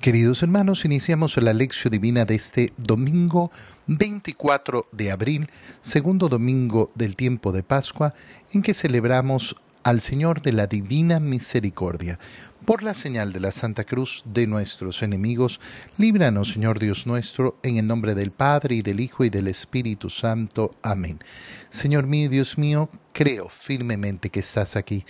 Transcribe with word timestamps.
Queridos 0.00 0.42
hermanos, 0.42 0.86
iniciamos 0.86 1.36
la 1.36 1.52
lección 1.52 1.92
divina 1.92 2.24
de 2.24 2.34
este 2.34 2.72
domingo 2.78 3.52
24 3.86 4.86
de 4.92 5.10
abril, 5.10 5.50
segundo 5.82 6.30
domingo 6.30 6.90
del 6.94 7.16
tiempo 7.16 7.52
de 7.52 7.62
Pascua, 7.62 8.14
en 8.50 8.62
que 8.62 8.72
celebramos 8.72 9.56
al 9.82 10.00
Señor 10.00 10.40
de 10.40 10.54
la 10.54 10.66
Divina 10.66 11.20
Misericordia. 11.20 12.18
Por 12.64 12.82
la 12.82 12.94
señal 12.94 13.34
de 13.34 13.40
la 13.40 13.52
Santa 13.52 13.84
Cruz 13.84 14.22
de 14.24 14.46
nuestros 14.46 15.02
enemigos, 15.02 15.60
líbranos, 15.98 16.48
Señor 16.48 16.78
Dios 16.78 17.06
nuestro, 17.06 17.58
en 17.62 17.76
el 17.76 17.86
nombre 17.86 18.14
del 18.14 18.30
Padre 18.30 18.76
y 18.76 18.82
del 18.82 19.00
Hijo 19.00 19.24
y 19.24 19.28
del 19.28 19.48
Espíritu 19.48 20.08
Santo. 20.08 20.74
Amén. 20.80 21.18
Señor 21.68 22.06
mío 22.06 22.30
Dios 22.30 22.56
mío, 22.56 22.88
creo 23.12 23.50
firmemente 23.50 24.30
que 24.30 24.40
estás 24.40 24.76
aquí, 24.76 25.04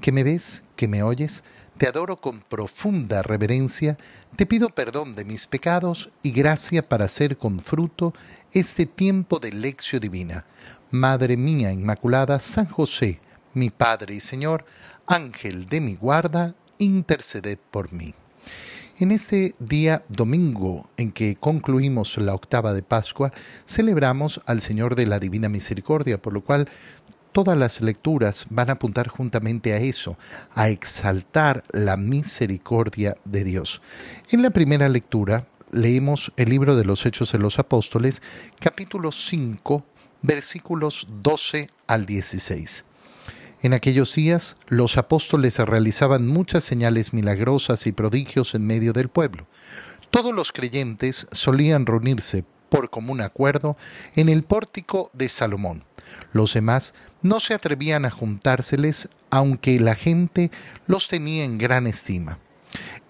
que 0.00 0.12
me 0.12 0.22
ves, 0.22 0.62
que 0.76 0.86
me 0.86 1.02
oyes 1.02 1.42
te 1.78 1.86
adoro 1.86 2.16
con 2.16 2.40
profunda 2.40 3.22
reverencia, 3.22 3.98
te 4.36 4.46
pido 4.46 4.70
perdón 4.70 5.14
de 5.14 5.24
mis 5.24 5.46
pecados 5.46 6.10
y 6.22 6.30
gracia 6.30 6.82
para 6.82 7.04
hacer 7.04 7.36
con 7.36 7.60
fruto 7.60 8.14
este 8.52 8.86
tiempo 8.86 9.38
de 9.38 9.52
lección 9.52 10.00
divina. 10.00 10.46
Madre 10.90 11.36
mía 11.36 11.72
Inmaculada, 11.72 12.40
San 12.40 12.66
José, 12.66 13.20
mi 13.52 13.70
Padre 13.70 14.14
y 14.14 14.20
Señor, 14.20 14.64
Ángel 15.06 15.66
de 15.66 15.80
mi 15.80 15.96
guarda, 15.96 16.54
interceded 16.78 17.58
por 17.70 17.92
mí. 17.92 18.14
En 18.98 19.10
este 19.10 19.54
día 19.58 20.04
domingo 20.08 20.88
en 20.96 21.12
que 21.12 21.36
concluimos 21.36 22.16
la 22.16 22.34
octava 22.34 22.72
de 22.72 22.82
Pascua, 22.82 23.30
celebramos 23.66 24.40
al 24.46 24.62
Señor 24.62 24.94
de 24.94 25.06
la 25.06 25.18
Divina 25.18 25.50
Misericordia, 25.50 26.16
por 26.16 26.32
lo 26.32 26.42
cual 26.42 26.70
Todas 27.32 27.56
las 27.56 27.80
lecturas 27.80 28.46
van 28.50 28.70
a 28.70 28.74
apuntar 28.74 29.08
juntamente 29.08 29.74
a 29.74 29.78
eso, 29.78 30.16
a 30.54 30.68
exaltar 30.68 31.64
la 31.72 31.96
misericordia 31.96 33.16
de 33.24 33.44
Dios. 33.44 33.82
En 34.30 34.42
la 34.42 34.50
primera 34.50 34.88
lectura 34.88 35.46
leemos 35.70 36.32
el 36.36 36.50
libro 36.50 36.76
de 36.76 36.84
los 36.84 37.04
Hechos 37.04 37.32
de 37.32 37.38
los 37.38 37.58
Apóstoles, 37.58 38.22
capítulo 38.58 39.12
5, 39.12 39.84
versículos 40.22 41.08
12 41.22 41.70
al 41.86 42.06
16. 42.06 42.84
En 43.62 43.74
aquellos 43.74 44.14
días 44.14 44.56
los 44.68 44.96
apóstoles 44.96 45.58
realizaban 45.58 46.26
muchas 46.26 46.64
señales 46.64 47.12
milagrosas 47.12 47.86
y 47.86 47.92
prodigios 47.92 48.54
en 48.54 48.66
medio 48.66 48.92
del 48.92 49.08
pueblo. 49.08 49.46
Todos 50.10 50.34
los 50.34 50.52
creyentes 50.52 51.26
solían 51.32 51.84
reunirse 51.84 52.44
por 52.68 52.90
común 52.90 53.20
acuerdo 53.20 53.76
en 54.14 54.28
el 54.28 54.42
pórtico 54.42 55.10
de 55.12 55.28
Salomón. 55.28 55.84
Los 56.32 56.54
demás 56.54 56.94
no 57.22 57.40
se 57.40 57.54
atrevían 57.54 58.04
a 58.04 58.10
juntárseles, 58.10 59.08
aunque 59.30 59.80
la 59.80 59.94
gente 59.94 60.50
los 60.86 61.08
tenía 61.08 61.44
en 61.44 61.58
gran 61.58 61.86
estima. 61.86 62.38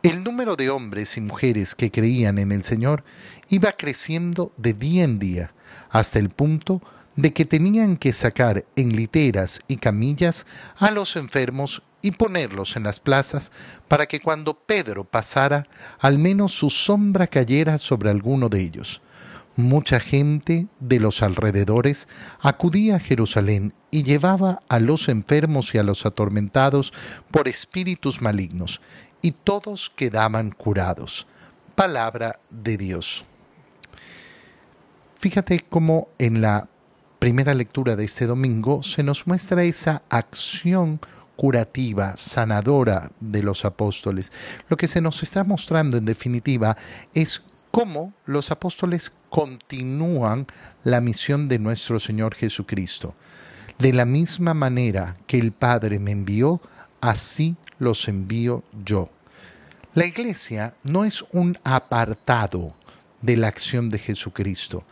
El 0.02 0.22
número 0.22 0.56
de 0.56 0.70
hombres 0.70 1.16
y 1.16 1.20
mujeres 1.20 1.74
que 1.74 1.90
creían 1.90 2.38
en 2.38 2.52
el 2.52 2.62
Señor 2.62 3.04
iba 3.48 3.72
creciendo 3.72 4.52
de 4.56 4.72
día 4.72 5.04
en 5.04 5.18
día, 5.18 5.52
hasta 5.90 6.18
el 6.18 6.30
punto 6.30 6.82
de 7.16 7.32
que 7.32 7.44
tenían 7.44 7.96
que 7.96 8.12
sacar 8.12 8.64
en 8.76 8.94
literas 8.94 9.60
y 9.68 9.78
camillas 9.78 10.46
a 10.76 10.90
los 10.90 11.16
enfermos 11.16 11.82
y 12.02 12.12
ponerlos 12.12 12.76
en 12.76 12.84
las 12.84 13.00
plazas 13.00 13.50
para 13.88 14.06
que 14.06 14.20
cuando 14.20 14.54
Pedro 14.54 15.04
pasara, 15.04 15.66
al 15.98 16.18
menos 16.18 16.52
su 16.52 16.70
sombra 16.70 17.26
cayera 17.26 17.78
sobre 17.78 18.10
alguno 18.10 18.48
de 18.48 18.60
ellos. 18.60 19.00
Mucha 19.56 20.00
gente 20.00 20.66
de 20.80 21.00
los 21.00 21.22
alrededores 21.22 22.08
acudía 22.40 22.96
a 22.96 23.00
Jerusalén 23.00 23.72
y 23.90 24.02
llevaba 24.02 24.60
a 24.68 24.78
los 24.80 25.08
enfermos 25.08 25.74
y 25.74 25.78
a 25.78 25.82
los 25.82 26.04
atormentados 26.04 26.92
por 27.30 27.48
espíritus 27.48 28.20
malignos, 28.20 28.82
y 29.22 29.32
todos 29.32 29.90
quedaban 29.96 30.50
curados. 30.50 31.26
Palabra 31.74 32.38
de 32.50 32.76
Dios. 32.76 33.24
Fíjate 35.18 35.60
cómo 35.60 36.08
en 36.18 36.42
la 36.42 36.68
primera 37.18 37.54
lectura 37.54 37.96
de 37.96 38.04
este 38.04 38.26
domingo 38.26 38.82
se 38.82 39.02
nos 39.02 39.26
muestra 39.26 39.64
esa 39.64 40.02
acción 40.10 41.00
curativa, 41.34 42.14
sanadora 42.18 43.10
de 43.20 43.42
los 43.42 43.64
apóstoles. 43.64 44.30
Lo 44.68 44.76
que 44.76 44.88
se 44.88 45.00
nos 45.00 45.22
está 45.22 45.44
mostrando 45.44 45.96
en 45.96 46.04
definitiva 46.04 46.76
es 47.14 47.42
cómo 47.76 48.14
los 48.24 48.50
apóstoles 48.50 49.12
continúan 49.28 50.46
la 50.82 51.02
misión 51.02 51.46
de 51.46 51.58
nuestro 51.58 52.00
Señor 52.00 52.34
Jesucristo. 52.34 53.14
De 53.78 53.92
la 53.92 54.06
misma 54.06 54.54
manera 54.54 55.18
que 55.26 55.38
el 55.38 55.52
Padre 55.52 55.98
me 55.98 56.12
envió, 56.12 56.62
así 57.02 57.54
los 57.78 58.08
envío 58.08 58.64
yo. 58.82 59.10
La 59.92 60.06
iglesia 60.06 60.72
no 60.84 61.04
es 61.04 61.22
un 61.32 61.58
apartado 61.64 62.72
de 63.20 63.36
la 63.36 63.48
acción 63.48 63.90
de 63.90 63.98
Jesucristo. 63.98 64.82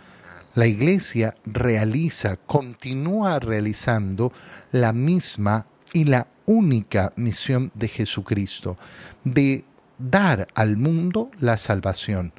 La 0.54 0.66
iglesia 0.66 1.38
realiza, 1.46 2.36
continúa 2.36 3.40
realizando 3.40 4.30
la 4.72 4.92
misma 4.92 5.64
y 5.94 6.04
la 6.04 6.26
única 6.44 7.14
misión 7.16 7.72
de 7.72 7.88
Jesucristo, 7.88 8.76
de 9.24 9.64
dar 9.98 10.48
al 10.54 10.76
mundo 10.76 11.30
la 11.40 11.56
salvación. 11.56 12.34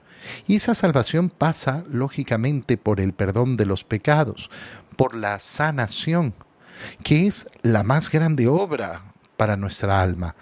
Y 0.47 0.55
esa 0.55 0.75
salvación 0.75 1.29
pasa, 1.29 1.83
lógicamente, 1.89 2.77
por 2.77 2.99
el 2.99 3.13
perdón 3.13 3.57
de 3.57 3.65
los 3.65 3.83
pecados, 3.83 4.49
por 4.95 5.15
la 5.15 5.39
sanación, 5.39 6.33
que 7.03 7.27
es 7.27 7.47
la 7.61 7.83
más 7.83 8.09
grande 8.11 8.47
obra 8.47 9.01
para 9.37 9.57
nuestra 9.57 10.01
alma. 10.01 10.35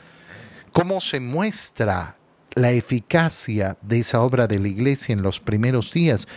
¿Cómo 0.72 1.02
se 1.02 1.20
muestra 1.20 2.18
la 2.56 2.72
eficacia 2.72 3.78
de 3.82 4.00
esa 4.00 4.22
obra 4.22 4.48
de 4.48 4.60
la 4.60 4.68
iglesia 4.68 5.14
en 5.14 5.22
los 5.22 5.40
primeros 5.40 5.92
días? 5.92 6.28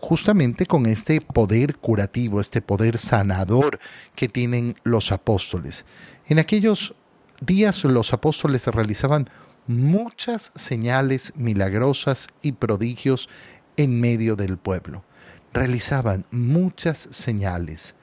Justamente 0.00 0.66
con 0.66 0.86
este 0.86 1.20
poder 1.20 1.76
curativo, 1.76 2.40
este 2.40 2.62
poder 2.62 2.98
sanador 2.98 3.78
que 4.14 4.28
tienen 4.28 4.76
los 4.84 5.12
apóstoles. 5.12 5.84
En 6.26 6.38
aquellos 6.38 6.94
días 7.40 7.84
los 7.84 8.12
apóstoles 8.12 8.66
realizaban 8.66 9.28
muchas 9.66 10.52
señales 10.54 11.32
milagrosas 11.36 12.28
y 12.42 12.52
prodigios 12.52 13.28
en 13.76 14.00
medio 14.00 14.36
del 14.36 14.56
pueblo. 14.58 15.04
Realizaban 15.52 16.24
muchas 16.30 17.08
señales. 17.10 17.94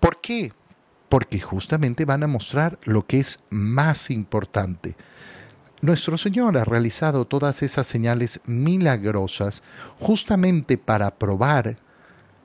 ¿Por 0.00 0.20
qué? 0.20 0.52
Porque 1.08 1.40
justamente 1.40 2.04
van 2.04 2.22
a 2.22 2.28
mostrar 2.28 2.78
lo 2.84 3.06
que 3.06 3.20
es 3.20 3.38
más 3.50 4.10
importante. 4.10 4.96
Nuestro 5.82 6.16
Señor 6.16 6.56
ha 6.56 6.64
realizado 6.64 7.26
todas 7.26 7.62
esas 7.62 7.86
señales 7.86 8.40
milagrosas 8.46 9.62
justamente 9.98 10.78
para 10.78 11.16
probar 11.16 11.76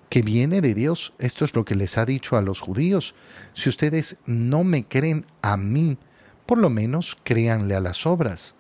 que 0.10 0.22
viene 0.22 0.60
de 0.60 0.74
Dios. 0.74 1.14
Esto 1.18 1.46
es 1.46 1.56
lo 1.56 1.64
que 1.64 1.76
les 1.76 1.98
ha 1.98 2.06
dicho 2.06 2.36
a 2.36 2.42
los 2.42 2.60
judíos. 2.60 3.16
Si 3.54 3.70
ustedes 3.70 4.18
no 4.26 4.66
me 4.66 4.84
creen 4.84 5.26
a 5.42 5.56
mí, 5.56 5.98
por 6.52 6.58
lo 6.58 6.70
menos 6.70 7.18
créanle 7.24 7.76
a 7.76 7.80
las 7.80 8.06
obras. 8.06 8.56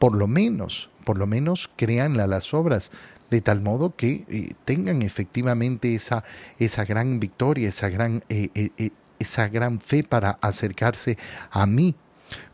Por 0.00 0.16
lo 0.16 0.26
menos, 0.26 0.90
por 1.04 1.18
lo 1.18 1.28
menos 1.28 1.70
créanle 1.76 2.24
a 2.24 2.26
las 2.26 2.52
obras, 2.52 2.90
de 3.30 3.40
tal 3.40 3.60
modo 3.60 3.94
que 3.94 4.24
eh, 4.28 4.54
tengan 4.64 5.02
efectivamente 5.02 5.94
esa, 5.94 6.24
esa 6.58 6.84
gran 6.84 7.20
victoria, 7.20 7.68
esa 7.68 7.90
gran, 7.90 8.24
eh, 8.28 8.48
eh, 8.54 8.90
esa 9.20 9.46
gran 9.46 9.80
fe 9.80 10.02
para 10.02 10.30
acercarse 10.40 11.16
a 11.52 11.64
mí. 11.66 11.94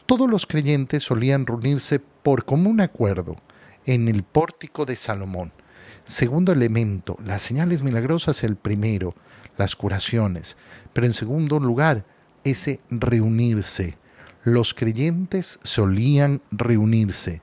Todos 0.04 0.30
los 0.30 0.44
creyentes 0.44 1.02
solían 1.02 1.46
reunirse 1.46 1.98
por 1.98 2.44
común 2.44 2.82
acuerdo 2.82 3.36
en 3.86 4.06
el 4.06 4.22
pórtico 4.22 4.84
de 4.84 4.96
Salomón. 4.96 5.50
Segundo 6.04 6.52
elemento, 6.52 7.16
las 7.24 7.42
señales 7.42 7.80
milagrosas, 7.80 8.44
el 8.44 8.56
primero, 8.56 9.14
las 9.56 9.76
curaciones. 9.76 10.58
Pero 10.92 11.06
en 11.06 11.14
segundo 11.14 11.58
lugar, 11.58 12.04
ese 12.44 12.80
reunirse 12.90 13.96
los 14.44 14.74
creyentes 14.74 15.58
solían 15.62 16.42
reunirse. 16.50 17.42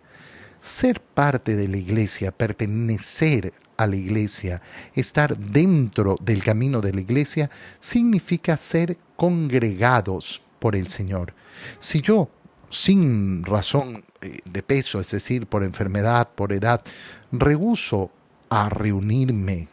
Ser 0.60 1.02
parte 1.02 1.56
de 1.56 1.68
la 1.68 1.78
iglesia, 1.78 2.32
pertenecer 2.32 3.54
a 3.78 3.88
la 3.88 3.96
iglesia, 3.96 4.62
estar 4.94 5.36
dentro 5.36 6.16
del 6.22 6.44
camino 6.44 6.82
de 6.82 6.94
la 6.94 7.02
iglesia, 7.02 7.50
significa 7.80 8.56
ser 8.58 8.98
congregados 9.16 10.42
por 10.60 10.76
el 10.76 10.88
Señor. 10.88 11.34
Si 11.80 12.02
yo, 12.02 12.30
sin 12.70 13.44
razón 13.44 14.04
eh, 14.22 14.38
de 14.46 14.62
peso, 14.62 15.00
es 15.00 15.10
decir, 15.10 15.48
por 15.48 15.64
enfermedad, 15.64 16.30
por 16.36 16.54
edad, 16.54 16.84
rehuso 17.32 18.12
a 18.50 18.70
reunirme 18.70 19.68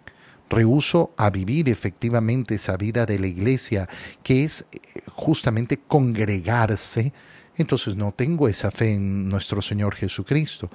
rehuso 0.50 1.12
a 1.16 1.30
vivir 1.30 1.68
efectivamente 1.68 2.54
esa 2.54 2.76
vida 2.76 3.06
de 3.06 3.18
la 3.18 3.26
iglesia, 3.26 3.88
que 4.22 4.44
es 4.44 4.66
eh, 4.72 4.80
justamente 5.06 5.78
congregarse, 5.78 7.12
entonces 7.56 7.96
no 7.96 8.12
tengo 8.12 8.48
esa 8.48 8.70
fe 8.70 8.94
en 8.94 9.28
nuestro 9.28 9.60
Señor 9.60 9.94
Jesucristo. 9.94 10.70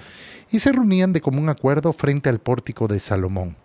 Y 0.52 0.60
se 0.60 0.72
reunían 0.72 1.14
de 1.14 1.22
común 1.22 1.50
acuerdo 1.50 1.94
frente 1.94 2.30
al 2.30 2.40
pórtico 2.40 2.88
de 2.88 3.00
Salomón. 3.00 3.56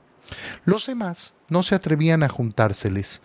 Los 0.64 0.86
demás 0.86 1.34
no 1.48 1.62
se 1.62 1.74
atrevían 1.74 2.22
a 2.22 2.28
juntárseles. 2.28 3.20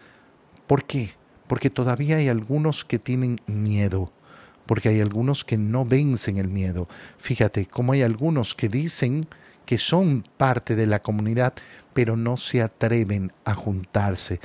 ¿Por 0.67 0.85
qué? 0.85 1.11
Porque 1.47 1.69
todavía 1.69 2.17
hay 2.17 2.29
algunos 2.29 2.85
que 2.85 2.99
tienen 2.99 3.39
miedo. 3.45 4.11
porque 4.65 4.87
hay 4.87 5.01
algunos 5.01 5.43
que 5.43 5.57
no 5.57 5.83
vencen 5.83 6.37
el 6.37 6.47
miedo. 6.47 6.87
Fíjate 7.17 7.65
cómo 7.65 7.91
hay 7.91 8.01
algunos 8.01 8.55
que 8.55 8.69
dicen 8.69 9.27
que 9.65 9.77
son 9.77 10.23
parte 10.37 10.75
de 10.75 10.87
la 10.87 11.01
comunidad, 11.01 11.53
pero 11.93 12.17
no 12.17 12.37
se 12.37 12.61
atreven 12.61 13.31
a 13.45 13.53
juntarse. 13.53 14.39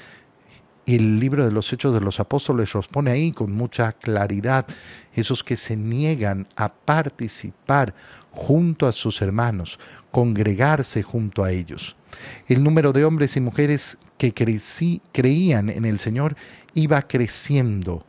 Y 0.85 0.97
el 0.97 1.20
libro 1.20 1.44
de 1.44 1.53
los 1.53 1.70
Hechos 1.73 1.93
de 1.93 2.00
los 2.00 2.19
Apóstoles 2.19 2.73
los 2.73 2.88
pone 2.88 3.11
ahí 3.11 3.32
con 3.32 3.53
mucha 3.53 3.93
claridad, 3.93 4.67
esos 5.12 5.44
que 5.44 5.59
se 5.59 5.76
niegan 5.76 6.49
a 6.56 6.73
participar 6.73 7.94
junto 8.31 8.87
a 8.87 8.93
sus 8.93 9.20
hermanos, 9.20 9.79
congregarse 10.11 11.03
junto 11.03 11.44
a 11.44 11.50
ellos. 11.50 11.97
El 12.47 12.62
número 12.62 12.93
de 12.93 13.05
hombres 13.05 13.37
y 13.37 13.41
mujeres 13.41 13.99
que 14.17 14.32
crecí, 14.32 15.03
creían 15.12 15.69
en 15.69 15.85
el 15.85 15.99
Señor 15.99 16.37
iba 16.75 17.03
creciendo, 17.03 18.06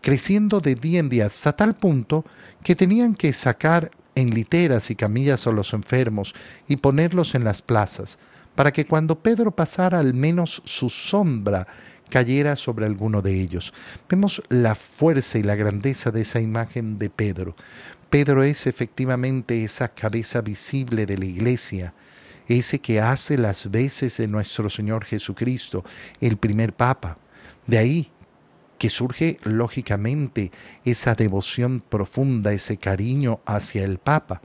creciendo 0.00 0.60
de 0.60 0.74
día 0.76 1.00
en 1.00 1.08
día, 1.08 1.26
hasta 1.26 1.52
tal 1.52 1.76
punto 1.76 2.24
que 2.62 2.76
tenían 2.76 3.14
que 3.14 3.32
sacar 3.32 3.90
en 4.18 4.34
literas 4.34 4.90
y 4.90 4.96
camillas 4.96 5.46
a 5.46 5.52
los 5.52 5.72
enfermos 5.72 6.34
y 6.66 6.76
ponerlos 6.76 7.36
en 7.36 7.44
las 7.44 7.62
plazas, 7.62 8.18
para 8.56 8.72
que 8.72 8.84
cuando 8.84 9.20
Pedro 9.20 9.52
pasara 9.52 10.00
al 10.00 10.12
menos 10.12 10.60
su 10.64 10.88
sombra 10.88 11.68
cayera 12.10 12.56
sobre 12.56 12.86
alguno 12.86 13.22
de 13.22 13.40
ellos. 13.40 13.72
Vemos 14.08 14.42
la 14.48 14.74
fuerza 14.74 15.38
y 15.38 15.42
la 15.44 15.54
grandeza 15.54 16.10
de 16.10 16.22
esa 16.22 16.40
imagen 16.40 16.98
de 16.98 17.10
Pedro. 17.10 17.54
Pedro 18.10 18.42
es 18.42 18.66
efectivamente 18.66 19.62
esa 19.62 19.88
cabeza 19.88 20.40
visible 20.40 21.06
de 21.06 21.18
la 21.18 21.26
iglesia, 21.26 21.94
ese 22.48 22.80
que 22.80 23.00
hace 23.00 23.38
las 23.38 23.70
veces 23.70 24.16
de 24.16 24.26
nuestro 24.26 24.68
Señor 24.68 25.04
Jesucristo, 25.04 25.84
el 26.20 26.38
primer 26.38 26.72
papa. 26.72 27.18
De 27.66 27.78
ahí 27.78 28.10
que 28.78 28.90
surge 28.90 29.38
lógicamente 29.42 30.52
esa 30.84 31.14
devoción 31.14 31.80
profunda, 31.80 32.52
ese 32.52 32.76
cariño 32.76 33.40
hacia 33.44 33.84
el 33.84 33.98
Papa. 33.98 34.40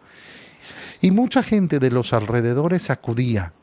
Y 1.01 1.11
mucha 1.11 1.43
gente 1.43 1.79
de 1.79 1.91
los 1.91 2.13
alrededores 2.13 2.89
acudía 2.89 3.53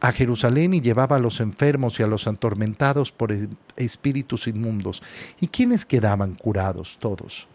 a 0.00 0.12
Jerusalén 0.12 0.74
y 0.74 0.80
llevaba 0.80 1.16
a 1.16 1.20
los 1.20 1.40
enfermos 1.40 1.98
y 1.98 2.02
a 2.02 2.06
los 2.06 2.26
atormentados 2.26 3.10
por 3.10 3.32
e-, 3.32 3.48
espíritus 3.76 4.46
inmundos. 4.46 5.02
¿Y 5.40 5.48
quiénes 5.48 5.86
quedaban 5.86 6.34
curados? 6.34 6.98
Todos. 7.00 7.48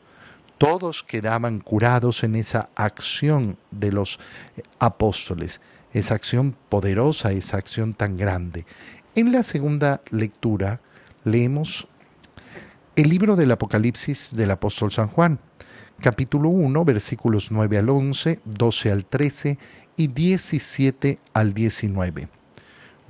Todos 0.57 1.03
quedaban 1.03 1.59
curados 1.59 2.23
en 2.23 2.35
esa 2.35 2.69
acción 2.75 3.57
de 3.71 3.91
los 3.91 4.19
apóstoles, 4.79 5.61
esa 5.93 6.15
acción 6.15 6.55
poderosa, 6.69 7.31
esa 7.31 7.57
acción 7.57 7.93
tan 7.93 8.17
grande. 8.17 8.65
En 9.15 9.31
la 9.31 9.43
segunda 9.43 10.01
lectura 10.09 10.81
leemos 11.23 11.87
el 12.95 13.09
libro 13.09 13.35
del 13.35 13.51
Apocalipsis 13.51 14.35
del 14.35 14.51
apóstol 14.51 14.91
San 14.91 15.07
Juan, 15.07 15.39
capítulo 16.01 16.49
1, 16.49 16.85
versículos 16.85 17.51
9 17.51 17.77
al 17.77 17.89
11, 17.89 18.39
12 18.43 18.91
al 18.91 19.05
13 19.05 19.57
y 19.95 20.07
17 20.07 21.19
al 21.33 21.53
19. 21.53 22.27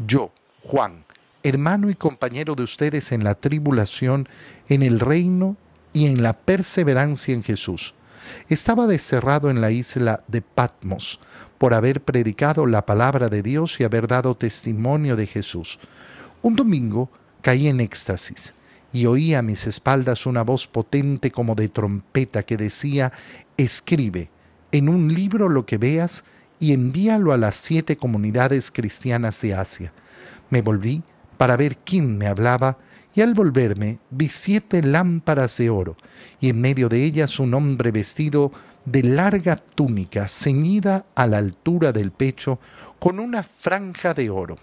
Yo, 0.05 0.31
Juan, 0.63 1.05
hermano 1.43 1.89
y 1.89 1.95
compañero 1.95 2.55
de 2.55 2.63
ustedes 2.63 3.11
en 3.11 3.23
la 3.23 3.35
tribulación, 3.35 4.27
en 4.67 4.83
el 4.83 4.99
reino 4.99 5.57
y 5.93 6.05
en 6.05 6.21
la 6.21 6.33
perseverancia 6.33 7.33
en 7.33 7.43
Jesús, 7.43 7.95
estaba 8.47 8.85
desterrado 8.85 9.49
en 9.49 9.61
la 9.61 9.71
isla 9.71 10.23
de 10.27 10.41
Patmos 10.41 11.19
por 11.57 11.73
haber 11.73 12.01
predicado 12.01 12.65
la 12.65 12.85
palabra 12.85 13.29
de 13.29 13.41
Dios 13.41 13.79
y 13.79 13.83
haber 13.83 14.07
dado 14.07 14.35
testimonio 14.35 15.15
de 15.15 15.25
Jesús. 15.25 15.79
Un 16.41 16.55
domingo 16.55 17.09
caí 17.41 17.67
en 17.67 17.79
éxtasis 17.79 18.53
y 18.91 19.05
oí 19.05 19.33
a 19.33 19.41
mis 19.41 19.67
espaldas 19.67 20.25
una 20.25 20.43
voz 20.43 20.67
potente 20.67 21.31
como 21.31 21.55
de 21.55 21.69
trompeta 21.69 22.43
que 22.43 22.57
decía, 22.57 23.11
escribe 23.57 24.29
en 24.71 24.89
un 24.89 25.13
libro 25.13 25.49
lo 25.49 25.65
que 25.65 25.77
veas 25.77 26.23
y 26.59 26.73
envíalo 26.73 27.31
a 27.31 27.37
las 27.37 27.55
siete 27.55 27.97
comunidades 27.97 28.71
cristianas 28.71 29.41
de 29.41 29.53
Asia. 29.53 29.93
Me 30.49 30.61
volví 30.61 31.03
para 31.37 31.55
ver 31.55 31.77
quién 31.77 32.17
me 32.17 32.27
hablaba, 32.27 32.77
y 33.15 33.21
al 33.21 33.33
volverme 33.33 33.99
vi 34.11 34.27
siete 34.29 34.83
lámparas 34.83 35.57
de 35.57 35.69
oro, 35.69 35.97
y 36.39 36.49
en 36.49 36.61
medio 36.61 36.89
de 36.89 37.03
ellas 37.03 37.39
un 37.39 37.53
hombre 37.53 37.91
vestido 37.91 38.51
de 38.85 39.03
larga 39.03 39.55
túnica 39.55 40.27
ceñida 40.27 41.05
a 41.15 41.27
la 41.27 41.37
altura 41.37 41.91
del 41.91 42.11
pecho 42.11 42.59
con 42.99 43.19
una 43.19 43.43
franja 43.43 44.13
de 44.13 44.29
oro. 44.29 44.57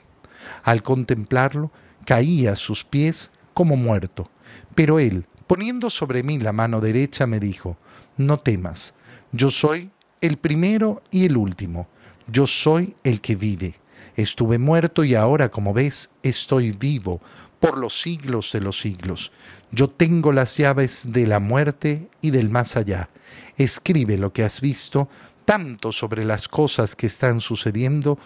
Al 0.62 0.82
contemplarlo, 0.82 1.70
caí 2.04 2.46
a 2.46 2.56
sus 2.56 2.84
pies 2.84 3.30
como 3.56 3.74
muerto. 3.74 4.30
Pero 4.74 4.98
él, 4.98 5.24
poniendo 5.46 5.88
sobre 5.88 6.22
mí 6.22 6.38
la 6.38 6.52
mano 6.52 6.82
derecha, 6.82 7.26
me 7.26 7.40
dijo, 7.40 7.78
no 8.18 8.38
temas, 8.38 8.92
yo 9.32 9.50
soy 9.50 9.90
el 10.20 10.36
primero 10.36 11.02
y 11.10 11.24
el 11.24 11.38
último, 11.38 11.88
yo 12.26 12.46
soy 12.46 12.94
el 13.02 13.22
que 13.22 13.34
vive. 13.34 13.76
Estuve 14.14 14.58
muerto 14.58 15.04
y 15.04 15.14
ahora, 15.14 15.50
como 15.50 15.72
ves, 15.72 16.10
estoy 16.22 16.72
vivo 16.72 17.22
por 17.58 17.78
los 17.78 17.98
siglos 17.98 18.52
de 18.52 18.60
los 18.60 18.78
siglos. 18.78 19.32
Yo 19.72 19.88
tengo 19.88 20.34
las 20.34 20.58
llaves 20.58 21.10
de 21.10 21.26
la 21.26 21.40
muerte 21.40 22.10
y 22.20 22.32
del 22.32 22.50
más 22.50 22.76
allá. 22.76 23.08
Escribe 23.56 24.18
lo 24.18 24.34
que 24.34 24.44
has 24.44 24.60
visto, 24.60 25.08
tanto 25.46 25.92
sobre 25.92 26.26
las 26.26 26.46
cosas 26.46 26.94
que 26.94 27.06
están 27.06 27.40
sucediendo 27.40 28.18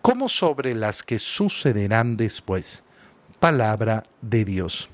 como 0.00 0.30
sobre 0.30 0.74
las 0.74 1.02
que 1.02 1.18
sucederán 1.18 2.16
después 2.16 2.84
palabra 3.42 4.04
de 4.20 4.44
Dios. 4.44 4.88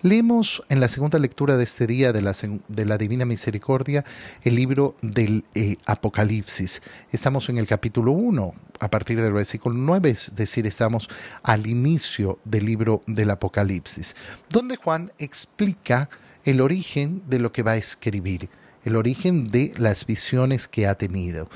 Leemos 0.00 0.62
en 0.70 0.80
la 0.80 0.88
segunda 0.88 1.18
lectura 1.18 1.58
de 1.58 1.64
este 1.64 1.86
día 1.86 2.14
de 2.14 2.22
la, 2.22 2.34
de 2.68 2.86
la 2.86 2.96
Divina 2.96 3.26
Misericordia 3.26 4.06
el 4.42 4.54
libro 4.54 4.96
del 5.02 5.44
eh, 5.54 5.76
Apocalipsis. 5.84 6.80
Estamos 7.12 7.50
en 7.50 7.58
el 7.58 7.66
capítulo 7.66 8.12
1, 8.12 8.52
a 8.78 8.88
partir 8.88 9.20
del 9.20 9.34
versículo 9.34 9.74
9, 9.74 10.08
es 10.08 10.32
decir, 10.34 10.66
estamos 10.66 11.10
al 11.42 11.66
inicio 11.66 12.38
del 12.46 12.64
libro 12.64 13.02
del 13.06 13.28
Apocalipsis, 13.32 14.16
donde 14.48 14.76
Juan 14.76 15.12
explica 15.18 16.08
el 16.46 16.62
origen 16.62 17.22
de 17.26 17.38
lo 17.38 17.52
que 17.52 17.62
va 17.62 17.72
a 17.72 17.76
escribir, 17.76 18.48
el 18.82 18.96
origen 18.96 19.50
de 19.50 19.74
las 19.76 20.06
visiones 20.06 20.68
que 20.68 20.86
ha 20.86 20.94
tenido. 20.94 21.50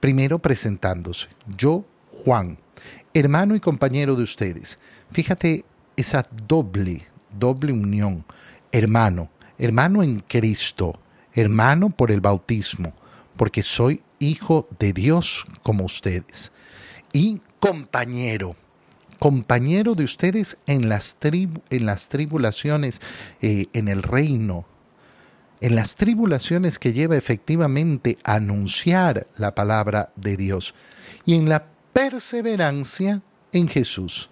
Primero 0.00 0.40
presentándose, 0.40 1.28
yo, 1.56 1.84
Juan, 2.10 2.58
hermano 3.14 3.54
y 3.54 3.60
compañero 3.60 4.16
de 4.16 4.24
ustedes. 4.24 4.78
Fíjate 5.12 5.64
esa 5.96 6.24
doble, 6.46 7.06
doble 7.38 7.72
unión, 7.72 8.24
hermano, 8.72 9.30
hermano 9.56 10.02
en 10.02 10.20
Cristo, 10.20 11.00
hermano 11.32 11.90
por 11.90 12.10
el 12.10 12.20
bautismo, 12.20 12.92
porque 13.36 13.62
soy 13.62 14.02
hijo 14.18 14.68
de 14.78 14.92
Dios 14.92 15.46
como 15.62 15.84
ustedes, 15.84 16.50
y 17.12 17.40
compañero, 17.60 18.56
compañero 19.20 19.94
de 19.94 20.04
ustedes 20.04 20.58
en 20.66 20.88
las, 20.88 21.16
en 21.22 21.86
las 21.86 22.08
tribulaciones, 22.08 23.00
eh, 23.40 23.66
en 23.72 23.88
el 23.88 24.02
reino, 24.02 24.66
en 25.60 25.76
las 25.76 25.94
tribulaciones 25.94 26.78
que 26.78 26.92
lleva 26.92 27.16
efectivamente 27.16 28.18
a 28.24 28.34
anunciar 28.34 29.26
la 29.38 29.54
palabra 29.54 30.12
de 30.16 30.36
Dios, 30.36 30.74
y 31.24 31.36
en 31.36 31.48
la 31.48 31.73
perseverancia 31.94 33.22
en 33.52 33.68
Jesús. 33.68 34.28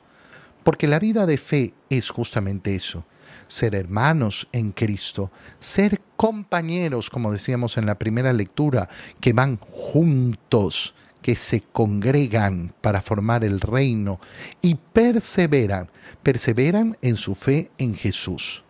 Porque 0.63 0.87
la 0.87 0.99
vida 0.99 1.25
de 1.25 1.39
fe 1.39 1.73
es 1.89 2.11
justamente 2.11 2.75
eso, 2.75 3.07
ser 3.49 3.75
hermanos 3.75 4.49
en 4.53 4.73
Cristo, 4.73 5.31
ser 5.59 6.01
compañeros, 6.17 7.09
como 7.09 7.33
decíamos 7.33 7.79
en 7.79 7.87
la 7.87 7.99
primera 7.99 8.33
lectura, 8.33 8.89
que 9.21 9.33
van 9.33 9.57
juntos, 9.59 10.95
que 11.23 11.37
se 11.37 11.61
congregan 11.61 12.75
para 12.81 13.01
formar 13.01 13.45
el 13.45 13.61
reino 13.61 14.21
y 14.61 14.75
perseveran, 14.75 15.89
perseveran 16.23 16.99
en 17.01 17.17
su 17.17 17.35
fe 17.35 17.71
en 17.79 17.95
Jesús. 17.95 18.65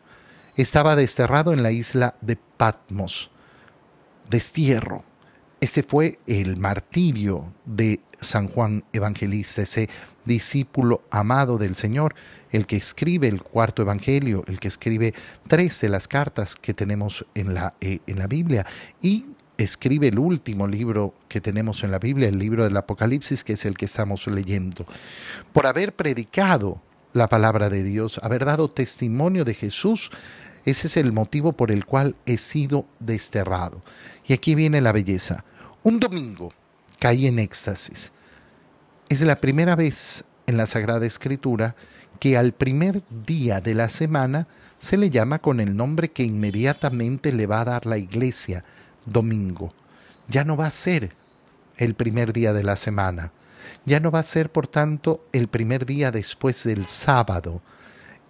Estaba 0.55 0.97
desterrado 0.97 1.55
en 1.55 1.63
la 1.63 1.73
isla 1.73 2.15
de 2.21 2.37
Patmos, 2.37 3.31
destierro. 4.29 5.03
Este 5.61 5.83
fue 5.83 6.19
el 6.27 6.59
martirio 6.59 7.55
de 7.65 8.01
San 8.23 8.49
Juan 8.49 8.85
Evangelista, 8.93 9.63
ese 9.63 9.89
discípulo 10.25 11.03
amado 11.11 11.59
del 11.59 11.75
Señor, 11.75 12.15
el 12.51 12.67
que 12.67 12.77
escribe 12.77 13.29
el 13.29 13.43
cuarto 13.43 13.83
Evangelio, 13.83 14.45
el 14.47 14.61
que 14.61 14.69
escribe 14.69 15.15
tres 15.49 15.81
de 15.81 15.89
las 15.89 16.09
cartas 16.09 16.57
que 16.57 16.75
tenemos 16.75 17.27
en 17.35 17.55
la, 17.55 17.75
eh, 17.81 17.99
en 18.07 18.19
la 18.19 18.27
Biblia 18.27 18.67
y 19.01 19.27
escribe 19.59 20.09
el 20.09 20.19
último 20.19 20.67
libro 20.67 21.15
que 21.29 21.41
tenemos 21.41 21.85
en 21.85 21.91
la 21.91 21.99
Biblia, 21.99 22.29
el 22.29 22.39
libro 22.39 22.65
del 22.65 22.77
Apocalipsis, 22.77 23.45
que 23.45 23.55
es 23.55 23.65
el 23.65 23.77
que 23.77 23.87
estamos 23.87 24.27
leyendo. 24.27 24.87
Por 25.53 25.67
haber 25.67 25.95
predicado 25.95 26.81
la 27.13 27.29
palabra 27.29 27.69
de 27.69 27.83
Dios, 27.83 28.19
haber 28.23 28.45
dado 28.45 28.71
testimonio 28.71 29.45
de 29.45 29.55
Jesús, 29.55 30.11
ese 30.65 30.87
es 30.87 30.97
el 30.97 31.13
motivo 31.13 31.53
por 31.53 31.71
el 31.71 31.85
cual 31.85 32.17
he 32.25 32.39
sido 32.39 32.87
desterrado. 33.01 33.83
Y 34.27 34.33
aquí 34.33 34.55
viene 34.55 34.81
la 34.81 34.93
belleza. 34.93 35.45
Un 35.83 35.99
domingo 35.99 36.53
caí 37.03 37.27
en 37.27 37.41
éxtasis 37.41 38.13
es 39.09 39.23
la 39.23 39.41
primera 39.41 39.75
vez 39.75 40.25
en 40.47 40.57
la 40.57 40.67
Sagrada 40.67 41.05
Escritura 41.05 41.75
que 42.21 42.37
al 42.39 42.53
primer 42.53 43.03
día 43.27 43.61
de 43.61 43.75
la 43.75 43.89
semana 43.89 44.47
se 44.79 44.97
le 44.97 45.11
llama 45.11 45.41
con 45.41 45.59
el 45.59 45.77
nombre 45.77 46.13
que 46.13 46.23
inmediatamente 46.23 47.33
le 47.33 47.49
va 47.49 47.63
a 47.63 47.65
dar 47.65 47.87
la 47.87 47.99
iglesia, 47.99 48.65
domingo. 49.05 49.75
Ya 50.29 50.45
no 50.45 50.57
va 50.57 50.67
a 50.67 50.71
ser 50.71 51.17
el 51.77 51.97
primer 51.97 52.33
día 52.33 52.53
de 52.53 52.63
la 52.63 52.77
semana, 52.77 53.33
ya 53.85 53.99
no 53.99 54.13
va 54.13 54.21
a 54.21 54.25
ser 54.25 54.53
por 54.53 54.69
tanto 54.69 55.27
el 55.33 55.49
primer 55.49 55.87
día 55.87 56.13
después 56.13 56.63
del 56.63 56.87
sábado. 56.87 57.63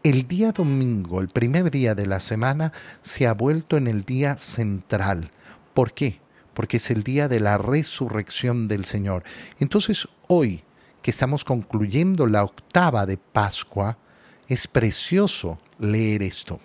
El 0.03 0.27
día 0.27 0.53
domingo, 0.53 1.21
el 1.21 1.29
primer 1.29 1.71
día 1.71 1.95
de 1.95 2.07
la 2.07 2.21
semana, 2.21 2.73
se 3.03 3.27
ha 3.27 3.35
vuelto 3.35 3.77
en 3.77 3.87
el 3.87 4.07
día 4.07 4.39
central. 4.39 5.31
¿Por 5.75 5.93
qué? 5.93 6.22
Porque 6.55 6.77
es 6.77 6.91
el 6.91 7.03
día 7.03 7.29
de 7.29 7.41
la 7.41 7.59
resurrección 7.59 8.69
del 8.69 8.85
Señor. 8.85 9.25
Entonces 9.59 10.09
hoy, 10.29 10.65
que 11.03 11.11
estamos 11.11 11.45
concluyendo 11.45 12.27
la 12.27 12.45
octava 12.45 13.07
de 13.07 13.17
Pascua, 13.17 13.99
es 14.49 14.67
precioso 14.67 15.59
leer 15.79 16.23
esto. 16.23 16.61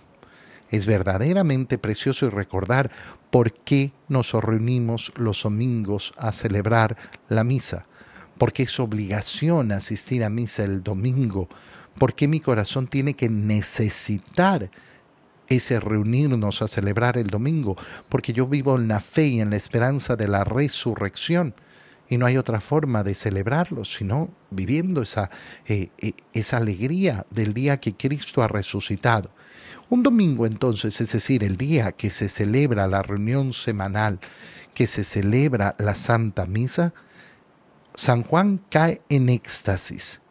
Es 0.70 0.86
verdaderamente 0.86 1.78
precioso 1.78 2.30
recordar 2.30 2.92
por 3.32 3.54
qué 3.54 3.94
nos 4.10 4.34
reunimos 4.34 5.14
los 5.16 5.44
domingos 5.44 6.14
a 6.18 6.32
celebrar 6.32 6.98
la 7.30 7.44
misa, 7.44 7.86
por 8.38 8.52
qué 8.52 8.64
es 8.64 8.80
obligación 8.80 9.72
asistir 9.72 10.24
a 10.24 10.30
misa 10.30 10.64
el 10.64 10.84
domingo, 10.84 11.48
por 11.98 12.14
qué 12.14 12.28
mi 12.28 12.42
corazón 12.42 12.88
tiene 12.88 13.14
que 13.14 13.30
necesitar 13.30 14.70
ese 15.50 15.80
reunirnos 15.80 16.62
a 16.62 16.68
celebrar 16.68 17.18
el 17.18 17.28
domingo, 17.28 17.76
porque 18.10 18.34
yo 18.34 18.48
vivo 18.48 18.76
en 18.76 18.88
la 18.88 19.00
fe 19.00 19.28
y 19.28 19.42
en 19.42 19.50
la 19.50 19.56
esperanza 19.56 20.16
de 20.16 20.28
la 20.28 20.44
resurrección. 20.44 21.56
Y 22.10 22.18
no 22.18 22.26
hay 22.26 22.38
otra 22.38 22.62
forma 22.62 23.04
de 23.04 23.16
celebrarlo, 23.16 23.84
sino 23.84 24.30
viviendo 24.50 25.02
esa, 25.02 25.30
eh, 25.66 25.90
eh, 25.98 26.14
esa 26.34 26.58
alegría 26.58 27.26
del 27.30 27.54
día 27.54 27.78
que 27.78 27.96
Cristo 27.96 28.42
ha 28.42 28.48
resucitado. 28.48 29.32
Un 29.90 30.04
domingo 30.04 30.46
entonces, 30.46 31.00
es 31.00 31.12
decir, 31.12 31.44
el 31.44 31.58
día 31.58 31.92
que 31.92 32.12
se 32.12 32.30
celebra 32.30 32.88
la 32.88 33.04
reunión 33.04 33.54
semanal, 33.54 34.20
que 34.74 34.88
se 34.88 35.04
celebra 35.04 35.76
la 35.80 35.96
Santa 35.96 36.46
Misa, 36.46 36.94
San 37.94 38.24
Juan 38.24 38.62
cae 38.70 39.02
en 39.10 39.30
éxtasis. 39.30 40.22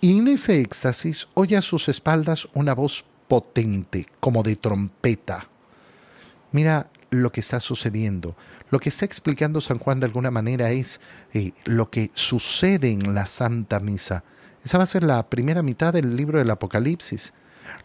Y 0.00 0.18
en 0.18 0.28
ese 0.28 0.60
éxtasis 0.60 1.28
oye 1.34 1.56
a 1.56 1.62
sus 1.62 1.88
espaldas 1.88 2.48
una 2.54 2.74
voz 2.74 3.04
potente, 3.30 4.08
como 4.18 4.42
de 4.42 4.56
trompeta. 4.56 5.46
Mira 6.50 6.90
lo 7.10 7.30
que 7.30 7.38
está 7.38 7.60
sucediendo. 7.60 8.34
Lo 8.70 8.80
que 8.80 8.88
está 8.88 9.04
explicando 9.04 9.60
San 9.60 9.78
Juan 9.78 10.00
de 10.00 10.06
alguna 10.06 10.32
manera 10.32 10.72
es 10.72 11.00
eh, 11.32 11.52
lo 11.64 11.90
que 11.90 12.10
sucede 12.14 12.90
en 12.90 13.14
la 13.14 13.26
Santa 13.26 13.78
Misa. 13.78 14.24
Esa 14.64 14.78
va 14.78 14.84
a 14.84 14.88
ser 14.88 15.04
la 15.04 15.30
primera 15.30 15.62
mitad 15.62 15.92
del 15.92 16.16
libro 16.16 16.40
del 16.40 16.50
Apocalipsis. 16.50 17.32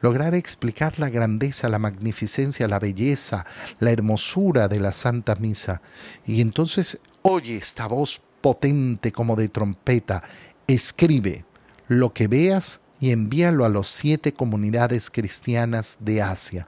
Lograr 0.01 0.33
explicar 0.33 0.97
la 0.97 1.11
grandeza, 1.11 1.69
la 1.69 1.77
magnificencia, 1.77 2.67
la 2.67 2.79
belleza, 2.79 3.45
la 3.77 3.91
hermosura 3.91 4.67
de 4.67 4.79
la 4.79 4.93
Santa 4.93 5.35
Misa. 5.35 5.83
Y 6.25 6.41
entonces 6.41 6.97
oye 7.21 7.55
esta 7.55 7.85
voz 7.85 8.19
potente 8.41 9.11
como 9.11 9.35
de 9.35 9.49
trompeta. 9.49 10.23
Escribe 10.65 11.45
lo 11.87 12.13
que 12.13 12.27
veas 12.27 12.79
y 13.05 13.12
envíalo 13.12 13.65
a 13.65 13.69
las 13.69 13.88
siete 13.88 14.33
comunidades 14.33 15.12
cristianas 15.12 15.97
de 16.00 16.24
Asia. 16.24 16.67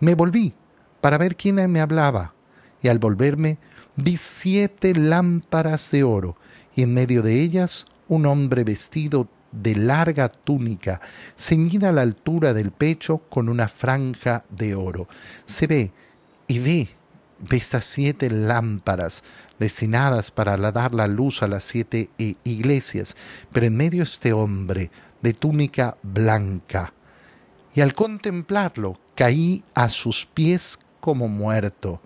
Me 0.00 0.14
volví 0.14 0.54
para 1.02 1.18
ver 1.18 1.36
quién 1.36 1.56
me 1.70 1.80
hablaba 1.82 2.32
y 2.80 2.88
al 2.88 2.98
volverme 2.98 3.58
vi 3.94 4.16
siete 4.16 4.94
lámparas 4.94 5.90
de 5.90 6.02
oro, 6.02 6.38
y 6.74 6.82
en 6.82 6.94
medio 6.94 7.20
de 7.20 7.42
ellas 7.42 7.84
un 8.08 8.24
hombre 8.24 8.64
vestido 8.64 9.28
de 9.52 9.74
larga 9.74 10.30
túnica, 10.30 11.02
ceñida 11.36 11.90
a 11.90 11.92
la 11.92 12.00
altura 12.00 12.54
del 12.54 12.70
pecho 12.70 13.18
con 13.28 13.50
una 13.50 13.68
franja 13.68 14.46
de 14.48 14.74
oro. 14.74 15.08
Se 15.44 15.66
ve 15.66 15.92
y 16.48 16.58
ve, 16.58 16.88
ve 17.50 17.56
estas 17.58 17.84
siete 17.84 18.30
lámparas 18.30 19.22
destinadas 19.58 20.30
para 20.30 20.56
dar 20.56 20.94
la 20.94 21.06
luz 21.06 21.42
a 21.42 21.48
las 21.48 21.64
siete 21.64 22.08
eh, 22.16 22.36
iglesias, 22.44 23.14
pero 23.52 23.66
en 23.66 23.76
medio 23.76 24.04
este 24.04 24.32
hombre 24.32 24.90
de 25.26 25.34
túnica 25.34 25.96
blanca. 26.04 26.94
Y 27.74 27.80
al 27.80 27.94
contemplarlo 27.94 28.96
caí 29.16 29.64
a 29.74 29.88
sus 29.88 30.24
pies 30.24 30.78
como 31.00 31.26
muerto. 31.26 32.00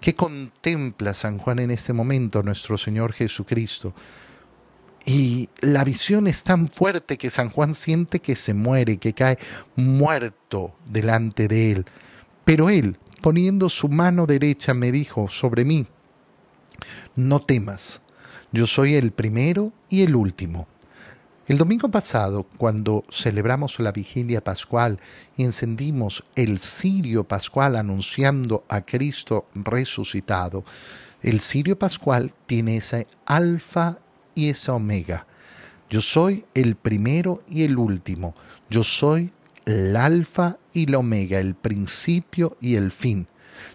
¿Qué 0.00 0.14
contempla 0.14 1.12
San 1.14 1.38
Juan 1.38 1.58
en 1.58 1.72
este 1.72 1.92
momento 1.92 2.44
nuestro 2.44 2.78
Señor 2.78 3.12
Jesucristo? 3.12 3.92
Y 5.04 5.48
la 5.62 5.82
visión 5.82 6.28
es 6.28 6.44
tan 6.44 6.68
fuerte 6.68 7.18
que 7.18 7.28
San 7.28 7.50
Juan 7.50 7.74
siente 7.74 8.20
que 8.20 8.36
se 8.36 8.54
muere, 8.54 8.98
que 8.98 9.14
cae 9.14 9.36
muerto 9.74 10.76
delante 10.86 11.48
de 11.48 11.72
él. 11.72 11.86
Pero 12.44 12.70
él, 12.70 12.98
poniendo 13.20 13.68
su 13.68 13.88
mano 13.88 14.26
derecha, 14.26 14.74
me 14.74 14.92
dijo 14.92 15.26
sobre 15.26 15.64
mí, 15.64 15.88
no 17.16 17.42
temas, 17.42 18.00
yo 18.52 18.64
soy 18.68 18.94
el 18.94 19.10
primero 19.10 19.72
y 19.88 20.02
el 20.02 20.14
último. 20.14 20.68
El 21.50 21.58
domingo 21.58 21.90
pasado, 21.90 22.46
cuando 22.58 23.02
celebramos 23.10 23.80
la 23.80 23.90
vigilia 23.90 24.40
pascual 24.40 25.00
y 25.36 25.42
encendimos 25.42 26.22
el 26.36 26.60
cirio 26.60 27.24
pascual 27.24 27.74
anunciando 27.74 28.62
a 28.68 28.82
Cristo 28.82 29.48
resucitado, 29.56 30.64
el 31.22 31.40
cirio 31.40 31.76
pascual 31.76 32.32
tiene 32.46 32.76
ese 32.76 33.08
alfa 33.26 33.98
y 34.36 34.50
esa 34.50 34.74
omega. 34.74 35.26
Yo 35.90 36.00
soy 36.00 36.44
el 36.54 36.76
primero 36.76 37.42
y 37.48 37.64
el 37.64 37.78
último. 37.78 38.36
Yo 38.68 38.84
soy 38.84 39.32
el 39.66 39.96
alfa 39.96 40.56
y 40.72 40.86
la 40.86 40.98
omega, 40.98 41.40
el 41.40 41.56
principio 41.56 42.58
y 42.60 42.76
el 42.76 42.92
fin. 42.92 43.26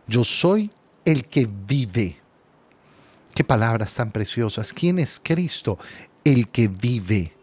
Yo 0.07 0.23
soy 0.23 0.71
el 1.03 1.25
que 1.25 1.45
vive. 1.67 2.21
Qué 3.33 3.43
palabras 3.43 3.95
tan 3.95 4.11
preciosas. 4.11 4.71
¿Quién 4.71 4.97
es 4.97 5.19
Cristo? 5.21 5.77
El 6.23 6.47
que 6.47 6.69
vive 6.69 7.35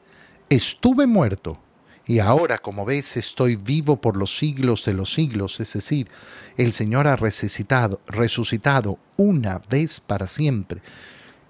estuve 0.54 1.06
muerto 1.06 1.58
y 2.04 2.18
ahora, 2.18 2.58
como 2.58 2.84
ves, 2.84 3.16
estoy 3.16 3.56
vivo 3.56 4.00
por 4.00 4.16
los 4.16 4.36
siglos 4.36 4.84
de 4.84 4.92
los 4.92 5.12
siglos, 5.12 5.60
es 5.60 5.72
decir, 5.72 6.08
el 6.56 6.72
Señor 6.72 7.06
ha 7.06 7.16
resucitado, 7.16 8.00
resucitado 8.06 8.98
una 9.16 9.62
vez 9.70 10.00
para 10.00 10.26
siempre. 10.26 10.82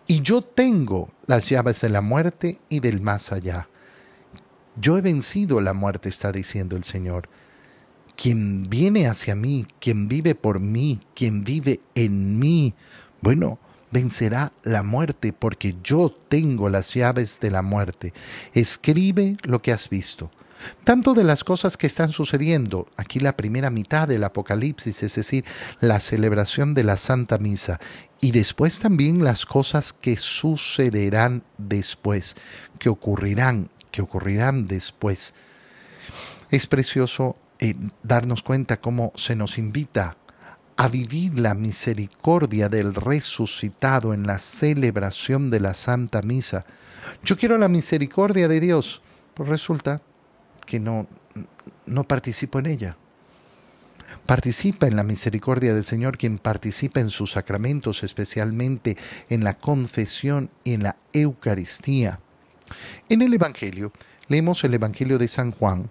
Y 0.07 0.21
yo 0.21 0.43
tengo 0.43 1.11
las 1.27 1.49
llaves 1.49 1.81
de 1.81 1.89
la 1.89 2.03
muerte 2.03 2.61
y 2.69 2.81
del 2.81 3.01
más 3.01 3.33
allá. 3.33 3.69
Yo 4.77 4.99
he 4.99 5.01
vencido 5.01 5.61
la 5.61 5.73
muerte, 5.73 6.09
está 6.09 6.31
diciendo 6.31 6.77
el 6.77 6.85
Señor. 6.85 7.29
Quien 8.15 8.69
viene 8.69 9.07
hacia 9.07 9.35
mí, 9.35 9.67
quien 9.81 10.07
vive 10.07 10.35
por 10.35 10.61
mí, 10.61 11.01
quien 11.15 11.45
vive 11.45 11.81
en 11.95 12.39
mí, 12.39 12.75
bueno, 13.23 13.59
vencerá 13.93 14.53
la 14.65 14.83
muerte, 14.83 15.33
porque 15.33 15.77
yo 15.85 16.11
tengo 16.29 16.69
las 16.69 16.95
llaves 16.95 17.39
de 17.41 17.51
la 17.51 17.63
muerte. 17.63 18.13
Escribe 18.53 19.37
lo 19.45 19.63
que 19.63 19.73
has 19.73 19.89
visto. 19.89 20.31
Tanto 20.85 21.15
de 21.15 21.25
las 21.25 21.45
cosas 21.45 21.77
que 21.77 21.87
están 21.87 22.13
sucediendo, 22.13 22.87
aquí 22.97 23.21
la 23.21 23.37
primera 23.37 23.71
mitad 23.71 24.09
del 24.09 24.25
Apocalipsis, 24.25 25.03
es 25.03 25.15
decir, 25.15 25.45
la 25.81 26.01
celebración 26.01 26.75
de 26.75 26.85
la 26.85 26.97
Santa 26.97 27.39
Misa, 27.39 27.81
y 28.21 28.31
después 28.31 28.79
también 28.79 29.25
las 29.25 29.45
cosas 29.45 29.93
que 29.93 30.17
sucederán 30.17 31.43
después, 31.59 32.37
que 32.79 32.89
ocurrirán, 32.89 33.71
que 33.91 34.03
ocurrirán 34.03 34.69
después. 34.69 35.35
Es 36.51 36.67
precioso 36.67 37.37
eh, 37.59 37.75
darnos 38.03 38.43
cuenta 38.43 38.81
cómo 38.81 39.13
se 39.17 39.35
nos 39.37 39.59
invita 39.59 40.17
a 40.77 40.89
vivir 40.89 41.39
la 41.39 41.55
misericordia 41.55 42.69
del 42.69 42.95
resucitado 42.95 44.15
en 44.15 44.27
la 44.27 44.39
celebración 44.39 45.51
de 45.51 45.61
la 45.61 45.75
Santa 45.75 46.23
Misa. 46.23 46.65
Yo 47.25 47.37
quiero 47.37 47.59
la 47.59 47.69
misericordia 47.69 48.49
de 48.49 48.61
Dios, 48.61 49.03
pues 49.35 49.49
resulta 49.49 50.01
que 50.67 50.81
no, 50.81 51.07
no 51.87 52.05
participo 52.05 52.59
en 52.59 52.67
ella. 52.67 52.97
Participa 54.27 54.87
en 54.87 54.97
la 54.97 55.03
misericordia 55.03 55.75
del 55.75 55.85
Señor 55.85 56.17
quien 56.17 56.39
participa 56.39 57.01
en 57.01 57.11
sus 57.11 57.33
sacramentos, 57.33 58.03
especialmente 58.03 58.97
en 59.29 59.43
la 59.43 59.55
confesión 59.55 60.51
y 60.65 60.75
en 60.75 60.85
la 60.85 60.97
Eucaristía. 61.13 62.21
En 63.09 63.23
el 63.23 63.35
Evangelio, 63.35 63.93
leemos 64.29 64.63
el 64.65 64.75
Evangelio 64.75 65.19
de 65.19 65.29
San 65.29 65.51
Juan, 65.51 65.91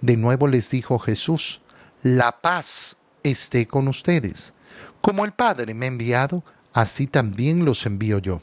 De 0.00 0.16
nuevo 0.16 0.46
les 0.46 0.70
dijo 0.70 0.98
Jesús, 0.98 1.60
la 2.02 2.40
paz 2.40 2.96
esté 3.22 3.66
con 3.66 3.88
ustedes. 3.88 4.52
Como 5.00 5.24
el 5.24 5.32
Padre 5.32 5.74
me 5.74 5.86
ha 5.86 5.88
enviado, 5.88 6.44
así 6.72 7.06
también 7.06 7.64
los 7.64 7.84
envío 7.86 8.18
yo. 8.18 8.40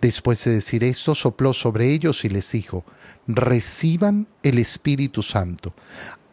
Después 0.00 0.42
de 0.44 0.52
decir 0.52 0.82
esto, 0.84 1.14
sopló 1.14 1.52
sobre 1.52 1.92
ellos 1.92 2.24
y 2.24 2.30
les 2.30 2.50
dijo, 2.52 2.84
reciban 3.26 4.26
el 4.42 4.58
Espíritu 4.58 5.22
Santo. 5.22 5.74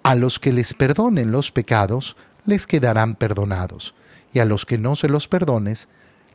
A 0.04 0.16
los 0.16 0.40
que 0.40 0.54
les 0.54 0.74
perdonen 0.74 1.32
los 1.32 1.52
pecados, 1.52 2.16
les 2.46 2.68
quedarán 2.68 3.16
perdonados, 3.16 3.96
y 4.32 4.40
a 4.40 4.46
los 4.46 4.66
que 4.66 4.78
no 4.78 4.96
se 4.96 5.10
los 5.10 5.28
perdones, 5.28 5.88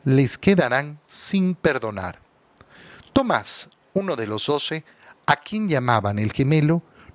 les 0.03 0.37
quedarán 0.37 0.99
sin 1.07 1.55
perdonar. 1.55 2.19
Tomás, 3.13 3.69
uno 3.93 4.15
de 4.15 4.27
los 4.27 4.45
doce, 4.45 4.83
a 5.25 5.37
quien 5.37 5.67
llamaban 5.67 6.19
el 6.19 6.31
gemelo, 6.31 6.83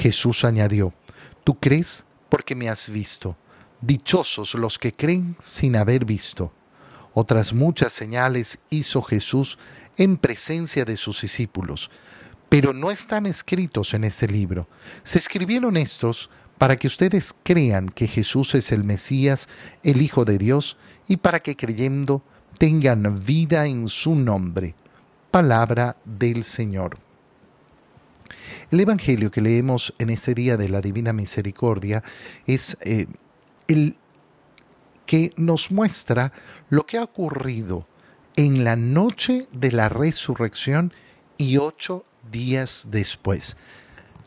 Jesús 0.00 0.44
añadió, 0.44 0.94
Tú 1.44 1.58
crees 1.58 2.04
porque 2.30 2.54
me 2.54 2.68
has 2.68 2.88
visto. 2.88 3.36
Dichosos 3.82 4.54
los 4.54 4.78
que 4.78 4.94
creen 4.94 5.36
sin 5.42 5.76
haber 5.76 6.04
visto. 6.04 6.52
Otras 7.12 7.52
muchas 7.52 7.92
señales 7.92 8.58
hizo 8.70 9.02
Jesús 9.02 9.58
en 9.96 10.16
presencia 10.16 10.84
de 10.84 10.96
sus 10.96 11.20
discípulos, 11.20 11.90
pero 12.48 12.72
no 12.72 12.90
están 12.90 13.26
escritos 13.26 13.94
en 13.94 14.04
este 14.04 14.26
libro. 14.26 14.68
Se 15.02 15.18
escribieron 15.18 15.76
estos 15.76 16.30
para 16.56 16.76
que 16.76 16.86
ustedes 16.86 17.34
crean 17.42 17.88
que 17.88 18.06
Jesús 18.06 18.54
es 18.54 18.70
el 18.72 18.84
Mesías, 18.84 19.48
el 19.82 20.00
Hijo 20.02 20.24
de 20.24 20.38
Dios, 20.38 20.76
y 21.08 21.16
para 21.16 21.40
que 21.40 21.56
creyendo 21.56 22.22
tengan 22.58 23.24
vida 23.24 23.66
en 23.66 23.88
su 23.88 24.14
nombre. 24.14 24.74
Palabra 25.30 25.96
del 26.04 26.44
Señor. 26.44 27.09
El 28.70 28.80
Evangelio 28.80 29.30
que 29.30 29.40
leemos 29.40 29.94
en 29.98 30.10
este 30.10 30.34
día 30.34 30.56
de 30.56 30.68
la 30.68 30.80
Divina 30.80 31.12
Misericordia 31.12 32.02
es 32.46 32.76
eh, 32.82 33.06
el 33.68 33.96
que 35.06 35.32
nos 35.36 35.70
muestra 35.70 36.32
lo 36.68 36.86
que 36.86 36.98
ha 36.98 37.02
ocurrido 37.04 37.86
en 38.36 38.64
la 38.64 38.76
noche 38.76 39.48
de 39.52 39.72
la 39.72 39.88
resurrección 39.88 40.92
y 41.36 41.56
ocho 41.56 42.04
días 42.30 42.88
después. 42.90 43.56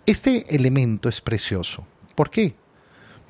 Este 0.06 0.54
elemento 0.54 1.08
es 1.08 1.22
precioso. 1.22 1.88
¿Por 2.16 2.30
qué? 2.30 2.56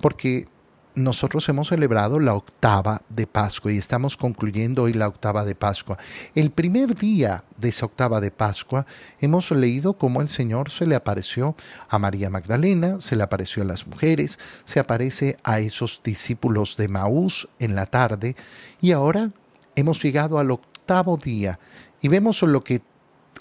Porque 0.02 0.48
nosotros 0.96 1.48
hemos 1.50 1.70
celebrado 1.70 2.20
la 2.20 2.36
octava 2.36 3.02
de 3.10 3.26
Pascua 3.26 3.72
y 3.72 3.78
estamos 3.78 4.16
concluyendo 4.18 4.84
hoy 4.84 4.94
la 4.94 5.08
octava 5.08 5.44
de 5.46 5.56
Pascua. 5.56 5.98
El 6.36 6.52
primer 6.52 6.96
día 6.96 7.44
de 7.58 7.70
esa 7.70 7.86
octava 7.86 8.22
de 8.22 8.32
Pascua 8.32 8.86
hemos 9.20 9.50
leído 9.52 9.94
cómo 9.94 10.22
el 10.22 10.30
Señor 10.30 10.70
se 10.70 10.86
le 10.86 10.96
apareció 10.96 11.56
a 11.90 11.98
María 12.00 12.30
Magdalena, 12.30 13.02
se 13.02 13.16
le 13.16 13.24
apareció 13.24 13.64
a 13.64 13.66
las 13.66 13.88
mujeres, 13.88 14.38
se 14.66 14.80
aparece 14.80 15.38
a 15.44 15.60
esos 15.60 16.02
discípulos 16.04 16.78
de 16.78 16.88
Maús 16.88 17.48
en 17.60 17.76
la 17.76 17.88
tarde 17.88 18.36
y 18.80 18.92
ahora 18.92 19.32
hemos 19.76 20.02
llegado 20.02 20.38
al 20.38 20.52
octavo 20.52 21.18
día 21.18 21.60
y 22.02 22.08
vemos 22.08 22.42
lo 22.44 22.64
que 22.64 22.82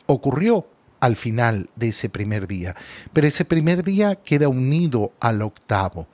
ocurrió 0.06 0.66
al 1.00 1.16
final 1.16 1.68
de 1.74 1.88
ese 1.88 2.08
primer 2.08 2.46
día. 2.46 2.76
Pero 3.12 3.26
ese 3.26 3.44
primer 3.44 3.82
día 3.82 4.14
queda 4.14 4.48
unido 4.48 5.12
al 5.20 5.42
octavo. 5.42 6.06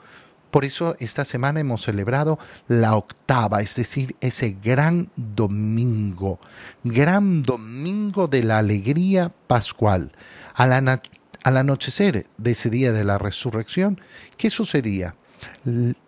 Por 0.58 0.64
eso 0.64 0.96
esta 0.98 1.24
semana 1.24 1.60
hemos 1.60 1.82
celebrado 1.82 2.36
la 2.66 2.96
octava, 2.96 3.62
es 3.62 3.76
decir, 3.76 4.16
ese 4.20 4.56
gran 4.60 5.08
domingo, 5.14 6.40
gran 6.82 7.42
domingo 7.42 8.26
de 8.26 8.42
la 8.42 8.58
alegría 8.58 9.32
pascual. 9.46 10.10
Al, 10.54 11.00
anochecer 11.44 12.26
de 12.38 12.50
ese 12.50 12.70
día 12.70 12.90
de 12.90 13.04
la 13.04 13.18
resurrección, 13.18 14.00
¿qué 14.36 14.50
sucedía? 14.50 15.14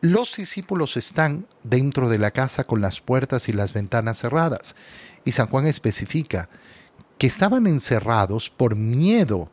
Los 0.00 0.34
discípulos 0.34 0.96
están 0.96 1.46
dentro 1.62 2.08
de 2.08 2.18
la 2.18 2.32
casa 2.32 2.64
con 2.64 2.80
las 2.80 3.00
puertas 3.00 3.48
y 3.48 3.52
las 3.52 3.72
ventanas 3.72 4.18
cerradas. 4.18 4.74
Y 5.24 5.30
San 5.30 5.46
Juan 5.46 5.68
especifica 5.68 6.48
que 7.18 7.28
estaban 7.28 7.68
encerrados 7.68 8.50
por 8.50 8.74
miedo, 8.74 9.48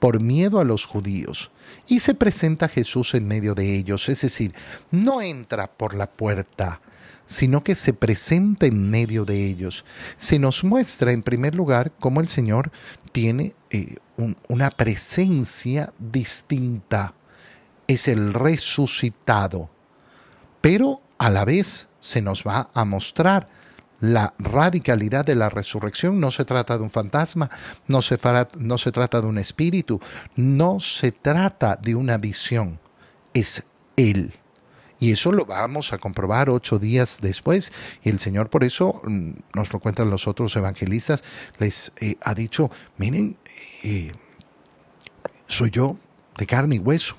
por 0.00 0.20
miedo 0.20 0.58
a 0.58 0.64
los 0.64 0.84
judíos. 0.86 1.52
Y 1.86 2.00
se 2.00 2.14
presenta 2.14 2.68
Jesús 2.68 3.14
en 3.14 3.28
medio 3.28 3.54
de 3.54 3.76
ellos, 3.76 4.08
es 4.08 4.22
decir, 4.22 4.52
no 4.90 5.22
entra 5.22 5.68
por 5.68 5.94
la 5.94 6.10
puerta, 6.10 6.80
sino 7.28 7.62
que 7.62 7.76
se 7.76 7.92
presenta 7.92 8.66
en 8.66 8.90
medio 8.90 9.24
de 9.24 9.46
ellos. 9.46 9.84
Se 10.16 10.40
nos 10.40 10.64
muestra 10.64 11.12
en 11.12 11.22
primer 11.22 11.54
lugar 11.54 11.92
cómo 12.00 12.20
el 12.20 12.28
Señor 12.28 12.72
tiene 13.12 13.54
eh, 13.70 13.96
una 14.48 14.70
presencia 14.70 15.92
distinta. 15.98 17.14
Es 17.86 18.08
el 18.08 18.32
resucitado. 18.32 19.70
Pero 20.60 21.00
a 21.18 21.30
la 21.30 21.44
vez 21.44 21.88
se 22.00 22.20
nos 22.20 22.44
va 22.44 22.70
a 22.74 22.84
mostrar 22.84 23.48
la 24.00 24.34
radicalidad 24.38 25.24
de 25.24 25.34
la 25.34 25.48
resurrección. 25.48 26.20
No 26.20 26.30
se 26.30 26.44
trata 26.44 26.76
de 26.76 26.82
un 26.82 26.90
fantasma, 26.90 27.50
no 27.86 28.02
se, 28.02 28.18
no 28.58 28.78
se 28.78 28.92
trata 28.92 29.20
de 29.20 29.26
un 29.26 29.38
espíritu, 29.38 30.00
no 30.36 30.80
se 30.80 31.12
trata 31.12 31.76
de 31.76 31.94
una 31.94 32.18
visión, 32.18 32.80
es 33.34 33.64
Él. 33.96 34.32
Y 34.98 35.12
eso 35.12 35.32
lo 35.32 35.46
vamos 35.46 35.94
a 35.94 35.98
comprobar 35.98 36.50
ocho 36.50 36.78
días 36.78 37.18
después. 37.22 37.72
Y 38.02 38.10
el 38.10 38.18
Señor 38.18 38.50
por 38.50 38.64
eso, 38.64 39.00
mm, 39.04 39.30
nos 39.54 39.72
lo 39.72 39.80
cuentan 39.80 40.10
los 40.10 40.28
otros 40.28 40.54
evangelistas, 40.56 41.24
les 41.58 41.90
eh, 42.00 42.16
ha 42.22 42.34
dicho, 42.34 42.70
miren, 42.98 43.38
eh, 43.82 44.12
soy 45.48 45.70
yo 45.70 45.96
de 46.36 46.46
carne 46.46 46.76
y 46.76 46.78
hueso. 46.78 47.16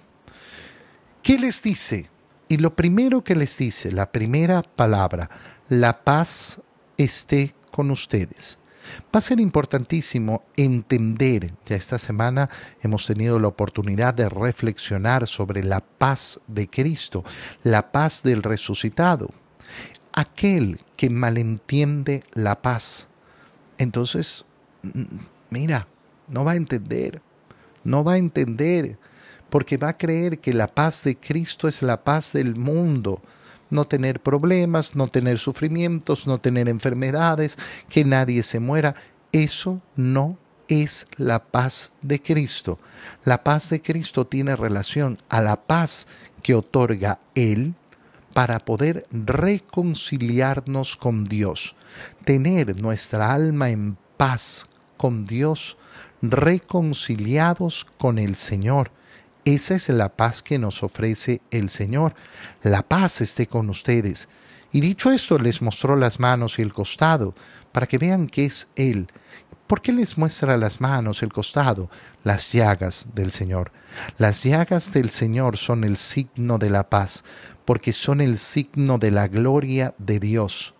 ¿Qué 1.24 1.40
les 1.40 1.62
dice? 1.64 2.10
Y 2.48 2.58
lo 2.58 2.76
primero 2.76 3.24
que 3.24 3.36
les 3.36 3.58
dice, 3.58 3.92
la 3.92 4.12
primera 4.12 4.62
palabra, 4.62 5.30
la 5.70 6.04
paz 6.04 6.62
esté 7.04 7.54
con 7.72 7.92
ustedes. 7.92 8.60
Va 9.14 9.20
a 9.20 9.22
ser 9.22 9.40
importantísimo 9.40 10.44
entender, 10.58 11.54
ya 11.66 11.76
esta 11.76 12.00
semana 12.00 12.50
hemos 12.82 13.06
tenido 13.06 13.40
la 13.40 13.48
oportunidad 13.48 14.14
de 14.14 14.28
reflexionar 14.28 15.28
sobre 15.28 15.64
la 15.64 15.82
paz 15.82 16.40
de 16.48 16.68
Cristo, 16.68 17.24
la 17.64 17.92
paz 17.92 18.24
del 18.24 18.44
resucitado. 18.44 19.30
Aquel 20.14 20.82
que 20.98 21.10
malentiende 21.10 22.24
la 22.34 22.62
paz, 22.62 23.08
entonces, 23.78 24.46
mm, 24.84 25.04
mira, 25.50 25.88
no 26.28 26.44
va 26.44 26.52
a 26.52 26.56
entender, 26.56 27.22
no 27.84 28.04
va 28.04 28.14
a 28.14 28.18
entender, 28.18 28.98
porque 29.50 29.78
va 29.78 29.90
a 29.90 29.98
creer 29.98 30.40
que 30.40 30.54
la 30.54 30.68
paz 30.68 31.04
de 31.04 31.18
Cristo 31.18 31.68
es 31.68 31.82
la 31.82 32.04
paz 32.04 32.34
del 32.34 32.56
mundo, 32.56 33.22
no 33.72 33.86
tener 33.86 34.22
problemas, 34.22 34.96
no 34.96 35.08
tener 35.08 35.40
sufrimientos, 35.40 36.28
no 36.28 36.40
tener 36.40 36.70
enfermedades, 36.70 37.58
que 37.90 38.06
nadie 38.06 38.44
se 38.44 38.60
muera. 38.60 38.94
Eso 39.32 39.82
no 39.96 40.38
es 40.68 41.08
la 41.18 41.44
paz 41.44 41.94
de 42.02 42.22
Cristo. 42.22 42.80
La 43.26 43.44
paz 43.44 43.70
de 43.70 43.82
Cristo 43.82 44.28
tiene 44.28 44.56
relación 44.56 45.18
a 45.30 45.42
la 45.42 45.62
paz 45.64 46.08
que 46.44 46.54
otorga 46.54 47.20
Él 47.36 47.74
para 48.34 48.60
poder 48.60 49.06
reconciliarnos 49.12 50.96
con 50.96 51.26
Dios, 51.26 51.76
tener 52.24 52.80
nuestra 52.80 53.34
alma 53.34 53.70
en 53.70 53.98
paz 54.18 54.68
con 54.98 55.26
Dios, 55.26 55.78
reconciliados 56.22 57.86
con 57.98 58.20
el 58.20 58.36
Señor. 58.36 58.92
Esa 59.46 59.76
es 59.76 59.90
la 59.90 60.16
paz 60.16 60.44
que 60.44 60.60
nos 60.60 60.84
ofrece 60.84 61.42
el 61.50 61.70
Señor. 61.70 62.14
La 62.62 62.84
paz 62.84 63.22
esté 63.22 63.48
con 63.48 63.70
ustedes. 63.70 64.30
Y 64.72 64.82
dicho 64.82 65.12
esto, 65.12 65.38
les 65.40 65.62
mostró 65.62 65.96
las 65.96 66.20
manos 66.20 66.60
y 66.60 66.62
el 66.62 66.74
costado, 66.74 67.34
para 67.72 67.88
que 67.88 67.98
vean 67.98 68.28
que 68.28 68.46
es 68.46 68.70
Él. 68.76 69.08
¿Por 69.68 69.82
qué 69.82 69.94
les 69.94 70.18
muestra 70.18 70.58
las 70.58 70.80
manos, 70.80 71.24
el 71.24 71.32
costado? 71.32 71.90
Las 72.24 72.52
llagas 72.52 73.10
del 73.16 73.32
Señor. 73.32 73.72
Las 74.18 74.44
llagas 74.44 74.94
del 74.94 75.10
Señor 75.10 75.58
son 75.58 75.84
el 75.84 75.98
signo 75.98 76.58
de 76.58 76.70
la 76.70 76.90
paz, 76.90 77.24
porque 77.66 77.94
son 77.94 78.22
el 78.22 78.38
signo 78.38 78.98
de 78.98 79.12
la 79.12 79.28
gloria 79.28 79.96
de 79.98 80.20
Dios 80.20 80.76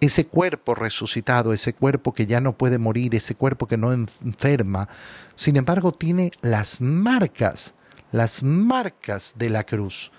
ese 0.00 0.26
cuerpo 0.26 0.74
resucitado, 0.74 1.52
ese 1.52 1.72
cuerpo 1.72 2.12
que 2.12 2.26
ya 2.26 2.40
no 2.40 2.56
puede 2.56 2.78
morir, 2.78 3.14
ese 3.14 3.34
cuerpo 3.34 3.66
que 3.66 3.76
no 3.76 3.92
enferma, 3.92 4.88
sin 5.34 5.56
embargo 5.56 5.92
tiene 5.92 6.30
las 6.42 6.80
marcas, 6.80 7.74
las 8.12 8.42
marcas 8.42 9.34
de 9.36 9.50
la 9.50 9.64
cruz, 9.64 10.12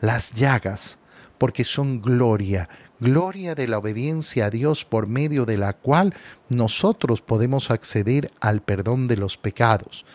las 0.00 0.32
llagas, 0.32 0.98
porque 1.38 1.64
son 1.64 2.00
gloria, 2.00 2.68
gloria 3.02 3.56
de 3.56 3.66
la 3.66 3.78
obediencia 3.78 4.46
a 4.46 4.50
Dios 4.50 4.84
por 4.84 5.08
medio 5.08 5.44
de 5.44 5.58
la 5.58 5.72
cual 5.72 6.14
nosotros 6.48 7.20
podemos 7.20 7.70
acceder 7.72 8.30
al 8.40 8.62
perdón 8.62 9.08
de 9.08 9.16
los 9.16 9.36
pecados. 9.36 10.06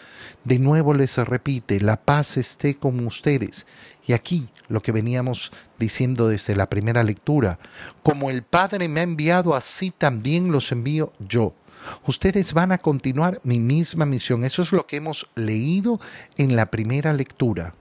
De 0.45 0.57
nuevo 0.57 0.93
les 0.93 1.17
repite, 1.17 1.81
la 1.81 1.97
paz 1.97 2.37
esté 2.37 2.75
con 2.75 3.05
ustedes. 3.05 3.67
Y 4.05 4.13
aquí 4.13 4.47
lo 4.69 4.81
que 4.81 4.93
veníamos 4.93 5.51
diciendo 5.77 6.29
desde 6.29 6.55
la 6.55 6.69
primera 6.69 7.03
lectura, 7.03 7.59
como 8.03 8.29
el 8.29 8.43
Padre 8.43 8.87
me 8.87 9.01
ha 9.01 9.03
enviado, 9.03 9.53
así 9.53 9.91
también 9.91 10.51
los 10.51 10.71
envío 10.71 11.11
yo. 11.19 11.53
Ustedes 12.05 12.53
van 12.53 12.71
a 12.71 12.77
continuar 12.77 13.41
mi 13.43 13.59
misma 13.59 14.05
misión. 14.05 14.45
Eso 14.45 14.61
es 14.61 14.71
lo 14.71 14.87
que 14.87 14.97
hemos 14.97 15.29
leído 15.35 15.99
en 16.37 16.55
la 16.55 16.67
primera 16.67 17.11
lectura. 17.11 17.75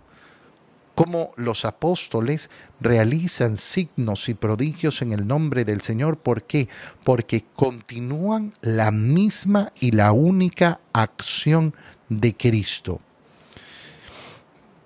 Cómo 0.96 1.32
los 1.36 1.64
apóstoles 1.64 2.50
realizan 2.80 3.58
signos 3.58 4.28
y 4.28 4.34
prodigios 4.34 5.02
en 5.02 5.12
el 5.12 5.26
nombre 5.26 5.64
del 5.64 5.82
Señor. 5.82 6.16
¿Por 6.16 6.44
qué? 6.44 6.68
Porque 7.04 7.44
continúan 7.54 8.54
la 8.62 8.90
misma 8.90 9.72
y 9.78 9.92
la 9.92 10.12
única 10.12 10.80
acción 10.92 11.74
de 12.08 12.34
Cristo. 12.34 13.00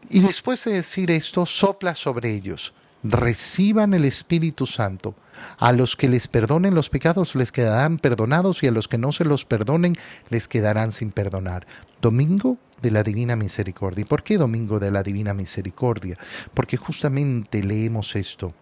Y 0.09 0.20
después 0.20 0.64
de 0.64 0.73
decir 0.73 1.12
esto, 1.12 1.46
sopla 1.46 1.94
sobre 1.94 2.35
ellos. 2.35 2.75
Reciban 3.05 3.94
el 3.94 4.05
Espíritu 4.05 4.66
Santo. 4.66 5.14
A 5.59 5.73
los 5.73 5.96
que 5.96 6.09
les 6.09 6.27
perdonen 6.27 6.75
los 6.75 6.90
pecados 6.90 7.35
les 7.35 7.53
quedarán 7.53 7.99
perdonados 7.99 8.62
y 8.62 8.66
a 8.66 8.73
los 8.73 8.88
que 8.88 8.99
no 8.99 9.12
se 9.12 9.25
los 9.25 9.44
perdonen 9.44 9.96
les 10.29 10.49
quedarán 10.49 10.92
sin 10.92 11.12
perdonar. 11.12 11.66
Domingo 12.03 12.59
de 12.81 12.90
la 12.90 13.03
Divina 13.03 13.37
Misericordia. 13.37 14.03
¿Y 14.03 14.05
por 14.05 14.23
qué 14.23 14.38
Domingo 14.38 14.79
de 14.79 14.90
la 14.90 15.03
Divina 15.03 15.35
Misericordia? 15.35 16.16
Porque 16.55 16.77
justamente 16.77 17.62
leemos 17.62 18.16
esto. 18.16 18.55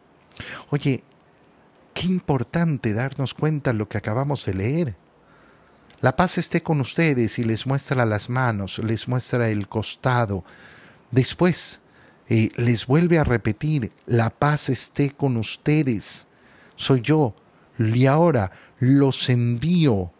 Oye, 0.71 1.03
qué 1.95 2.07
importante 2.07 2.93
darnos 2.93 3.35
cuenta 3.35 3.73
lo 3.73 3.89
que 3.89 3.99
acabamos 3.99 4.45
de 4.47 4.55
leer. 4.55 4.97
La 6.01 6.15
paz 6.15 6.39
esté 6.39 6.63
con 6.63 6.81
ustedes 6.81 7.39
y 7.39 7.45
les 7.45 7.67
muestra 7.67 8.07
las 8.07 8.31
manos, 8.31 8.79
les 8.79 9.09
muestra 9.09 9.49
el 9.49 9.69
costado. 9.69 10.45
Después 11.11 11.81
eh, 12.29 12.51
les 12.57 12.87
vuelve 12.87 13.19
a 13.19 13.25
repetir, 13.25 13.91
la 14.07 14.31
paz 14.31 14.69
esté 14.69 15.11
con 15.11 15.37
ustedes. 15.37 16.27
Soy 16.77 17.01
yo. 17.01 17.35
Y 17.79 18.07
ahora 18.07 18.53
los 18.79 19.29
envío 19.29 20.13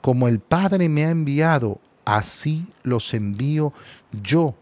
como 0.00 0.28
el 0.28 0.40
Padre 0.40 0.88
me 0.88 1.04
ha 1.04 1.10
enviado, 1.10 1.80
así 2.16 2.66
los 2.82 3.14
envío 3.14 3.72
yo. 4.22 4.54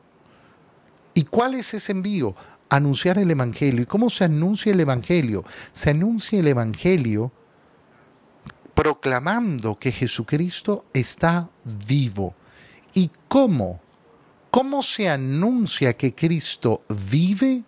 ¿Y 1.14 1.24
cuál 1.24 1.54
es 1.54 1.74
ese 1.74 1.92
envío? 1.92 2.34
Anunciar 2.68 3.18
el 3.18 3.30
Evangelio. 3.30 3.82
¿Y 3.82 3.86
cómo 3.86 4.10
se 4.10 4.24
anuncia 4.24 4.72
el 4.72 4.80
Evangelio? 4.80 5.44
Se 5.72 5.90
anuncia 5.90 6.38
el 6.38 6.46
Evangelio 6.46 7.32
proclamando 8.74 9.78
que 9.78 9.90
Jesucristo 9.90 10.84
está 10.92 11.48
vivo. 11.64 12.34
¿Y 12.94 13.10
cómo? 13.26 13.80
¿Cómo 14.50 14.82
se 14.82 15.08
anuncia 15.08 15.96
que 15.96 16.14
Cristo 16.14 16.82
vive? 17.10 17.64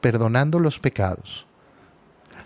Perdonando 0.00 0.58
los 0.60 0.78
pecados. 0.78 1.46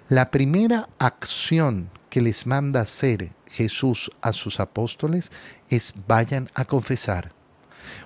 La 0.08 0.30
primera 0.30 0.88
acción 0.98 1.90
que 2.10 2.22
les 2.22 2.46
manda 2.46 2.80
hacer 2.80 3.30
Jesús 3.52 4.10
a 4.20 4.32
sus 4.32 4.60
apóstoles 4.60 5.30
es 5.68 5.94
vayan 6.06 6.50
a 6.54 6.64
confesar. 6.64 7.32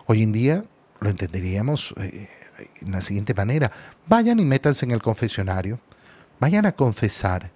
Hoy 0.06 0.22
en 0.22 0.32
día 0.32 0.64
lo 1.00 1.10
entenderíamos 1.10 1.94
eh, 1.98 2.28
la 2.80 3.02
siguiente 3.02 3.34
manera. 3.34 3.70
Vayan 4.06 4.40
y 4.40 4.44
métanse 4.44 4.84
en 4.84 4.92
el 4.92 5.02
confesionario. 5.02 5.80
Vayan 6.40 6.66
a 6.66 6.72
confesar 6.72 7.50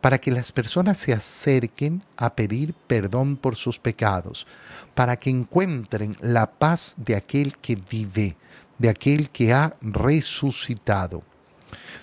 para 0.00 0.18
que 0.18 0.30
las 0.30 0.52
personas 0.52 0.98
se 0.98 1.12
acerquen 1.12 2.04
a 2.16 2.34
pedir 2.36 2.74
perdón 2.74 3.36
por 3.36 3.56
sus 3.56 3.78
pecados, 3.78 4.46
para 4.94 5.16
que 5.16 5.30
encuentren 5.30 6.16
la 6.20 6.50
paz 6.50 6.94
de 6.98 7.16
aquel 7.16 7.56
que 7.58 7.76
vive, 7.76 8.36
de 8.78 8.88
aquel 8.88 9.30
que 9.30 9.52
ha 9.52 9.76
resucitado. 9.80 11.22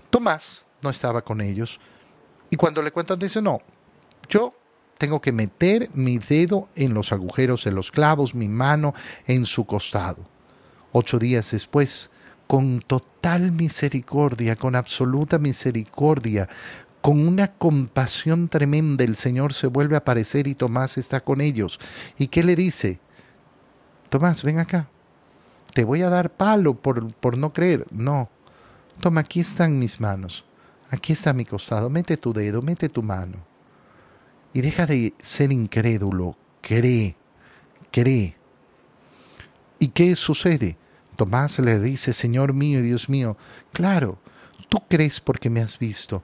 Tomás 0.10 0.66
no 0.82 0.90
estaba 0.90 1.22
con 1.22 1.40
ellos 1.40 1.80
y 2.50 2.56
cuando 2.56 2.82
le 2.82 2.92
cuentan 2.92 3.20
dice, 3.20 3.42
no, 3.42 3.62
yo 4.28 4.54
tengo 4.98 5.22
que 5.22 5.32
meter 5.32 5.90
mi 5.94 6.18
dedo 6.18 6.70
en 6.76 6.94
los 6.94 7.12
agujeros 7.12 7.64
de 7.64 7.72
los 7.72 7.92
clavos, 7.92 8.36
mi 8.36 8.48
mano 8.48 8.94
en 9.26 9.46
su 9.46 9.66
costado. 9.66 10.24
Ocho 10.92 11.20
días 11.20 11.52
después, 11.52 12.10
con 12.48 12.82
total 12.82 13.52
misericordia, 13.52 14.56
con 14.56 14.76
absoluta 14.76 15.40
misericordia, 15.40 16.48
con 17.02 17.28
una 17.28 17.50
compasión 17.50 18.48
tremenda 18.48 19.04
el 19.04 19.18
Señor 19.18 19.54
se 19.54 19.68
vuelve 19.68 19.96
a 19.96 20.00
aparecer 20.00 20.48
y 20.48 20.56
Tomás 20.56 20.98
está 20.98 21.20
con 21.20 21.42
ellos. 21.42 21.80
¿Y 22.18 22.28
qué 22.28 22.44
le 22.44 22.56
dice? 22.56 23.00
Tomás, 24.10 24.44
ven 24.44 24.60
acá. 24.60 24.88
Te 25.74 25.84
voy 25.84 26.02
a 26.02 26.10
dar 26.10 26.30
palo 26.30 26.76
por, 26.76 27.14
por 27.16 27.38
no 27.38 27.52
creer. 27.52 27.86
No. 27.92 28.30
Toma, 29.02 29.22
aquí 29.22 29.42
están 29.42 29.80
mis 29.80 30.00
manos. 30.00 30.46
Aquí 30.92 31.12
está 31.12 31.34
mi 31.34 31.44
costado. 31.44 31.90
Mete 31.90 32.16
tu 32.16 32.32
dedo, 32.32 32.62
mete 32.62 32.88
tu 32.88 33.04
mano. 33.04 33.53
Y 34.54 34.62
deja 34.62 34.86
de 34.86 35.14
ser 35.22 35.52
incrédulo. 35.52 36.38
Cree. 36.62 37.16
Cree. 37.92 38.36
¿Y 39.80 39.88
qué 39.90 40.16
sucede? 40.16 40.78
Tomás 41.16 41.60
le 41.60 41.80
dice, 41.80 42.14
Señor 42.14 42.54
mío 42.54 42.80
y 42.80 42.84
Dios 42.84 43.10
mío, 43.10 43.38
claro, 43.72 44.18
tú 44.70 44.80
crees 44.90 45.20
porque 45.20 45.50
me 45.50 45.62
has 45.62 45.78
visto 45.78 46.24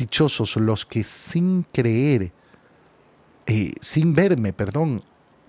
Dichosos 0.00 0.56
los 0.56 0.86
que 0.86 1.04
sin 1.04 1.64
creer, 1.64 2.32
eh, 3.46 3.74
sin 3.80 4.14
verme, 4.14 4.54
perdón, 4.54 5.02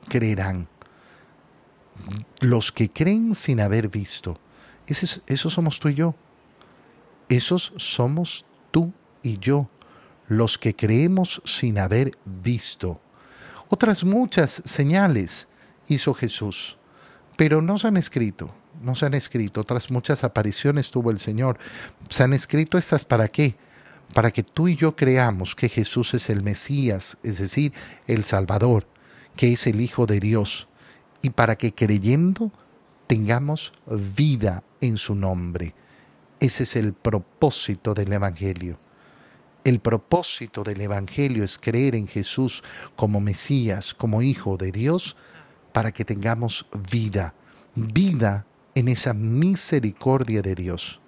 creerán. 0.09 0.67
Los 2.41 2.71
que 2.71 2.89
creen 2.89 3.33
sin 3.33 3.61
haber 3.61 3.87
visto. 3.87 4.39
esos 4.87 5.53
somos 5.53 5.79
tú 5.79 5.87
y 5.87 5.93
yo. 5.93 6.15
Esos 7.29 7.71
somos 7.77 8.45
tú 8.71 8.91
y 9.23 9.37
yo. 9.37 9.69
Los 10.31 10.57
que 10.57 10.73
creemos 10.73 11.41
sin 11.43 11.77
haber 11.77 12.11
visto. 12.23 13.01
Otras 13.67 14.05
muchas 14.05 14.61
señales 14.63 15.49
hizo 15.89 16.13
Jesús, 16.13 16.77
pero 17.35 17.61
no 17.61 17.77
se 17.77 17.87
han 17.87 17.97
escrito 17.97 18.55
no 18.81 18.95
se 18.95 19.05
han 19.05 19.13
escrito, 19.13 19.61
otras 19.61 19.91
muchas 19.91 20.23
apariciones 20.23 20.89
tuvo 20.89 21.11
el 21.11 21.19
Señor. 21.19 21.59
Se 22.09 22.23
han 22.23 22.33
escrito 22.33 22.79
estas 22.79 23.05
para 23.05 23.27
qué? 23.27 23.55
para 24.13 24.31
que 24.31 24.43
tú 24.43 24.67
y 24.67 24.75
yo 24.75 24.95
creamos 24.95 25.55
que 25.55 25.69
Jesús 25.69 26.13
es 26.13 26.29
el 26.29 26.43
Mesías, 26.43 27.17
es 27.23 27.37
decir, 27.37 27.73
el 28.07 28.23
Salvador, 28.23 28.87
que 29.35 29.53
es 29.53 29.67
el 29.67 29.81
Hijo 29.81 30.05
de 30.05 30.19
Dios, 30.19 30.67
y 31.21 31.31
para 31.31 31.55
que 31.55 31.73
creyendo 31.73 32.51
tengamos 33.07 33.73
vida 34.17 34.63
en 34.81 34.97
su 34.97 35.15
nombre. 35.15 35.73
Ese 36.39 36.63
es 36.63 36.75
el 36.75 36.93
propósito 36.93 37.93
del 37.93 38.13
Evangelio. 38.13 38.79
El 39.63 39.79
propósito 39.79 40.63
del 40.63 40.81
Evangelio 40.81 41.43
es 41.43 41.59
creer 41.59 41.95
en 41.95 42.07
Jesús 42.07 42.63
como 42.95 43.21
Mesías, 43.21 43.93
como 43.93 44.23
Hijo 44.23 44.57
de 44.57 44.71
Dios, 44.71 45.15
para 45.71 45.91
que 45.91 46.03
tengamos 46.03 46.65
vida, 46.89 47.35
vida 47.75 48.45
en 48.73 48.87
esa 48.87 49.13
misericordia 49.13 50.41
de 50.41 50.55
Dios. 50.55 50.99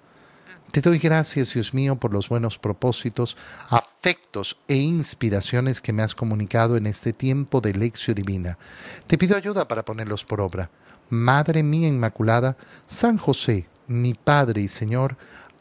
Te 0.70 0.80
doy 0.80 0.98
gracias, 0.98 1.54
Dios 1.54 1.74
mío, 1.74 1.96
por 1.96 2.12
los 2.12 2.28
buenos 2.28 2.58
propósitos, 2.58 3.36
afectos 3.70 4.58
e 4.68 4.76
inspiraciones 4.76 5.80
que 5.80 5.92
me 5.92 6.02
has 6.02 6.14
comunicado 6.14 6.76
en 6.76 6.86
este 6.86 7.12
tiempo 7.12 7.60
de 7.60 7.74
lección 7.74 8.14
divina. 8.14 8.58
Te 9.06 9.18
pido 9.18 9.36
ayuda 9.36 9.68
para 9.68 9.84
ponerlos 9.84 10.24
por 10.24 10.40
obra. 10.40 10.70
Madre 11.10 11.62
mía 11.62 11.88
Inmaculada, 11.88 12.56
San 12.86 13.18
José, 13.18 13.68
mi 13.86 14.14
Padre 14.14 14.62
y 14.62 14.68
Señor, 14.68 15.16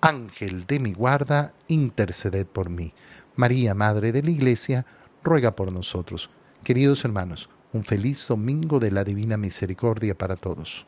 Ángel 0.05 0.65
de 0.67 0.81
mi 0.81 0.91
guarda, 0.91 1.53
interceded 1.69 2.45
por 2.45 2.69
mí. 2.69 2.93
María, 3.37 3.73
Madre 3.73 4.11
de 4.11 4.21
la 4.21 4.31
Iglesia, 4.31 4.85
ruega 5.23 5.55
por 5.55 5.71
nosotros. 5.71 6.29
Queridos 6.65 7.05
hermanos, 7.05 7.49
un 7.71 7.85
feliz 7.85 8.27
domingo 8.27 8.81
de 8.81 8.91
la 8.91 9.05
Divina 9.05 9.37
Misericordia 9.37 10.17
para 10.17 10.35
todos. 10.35 10.85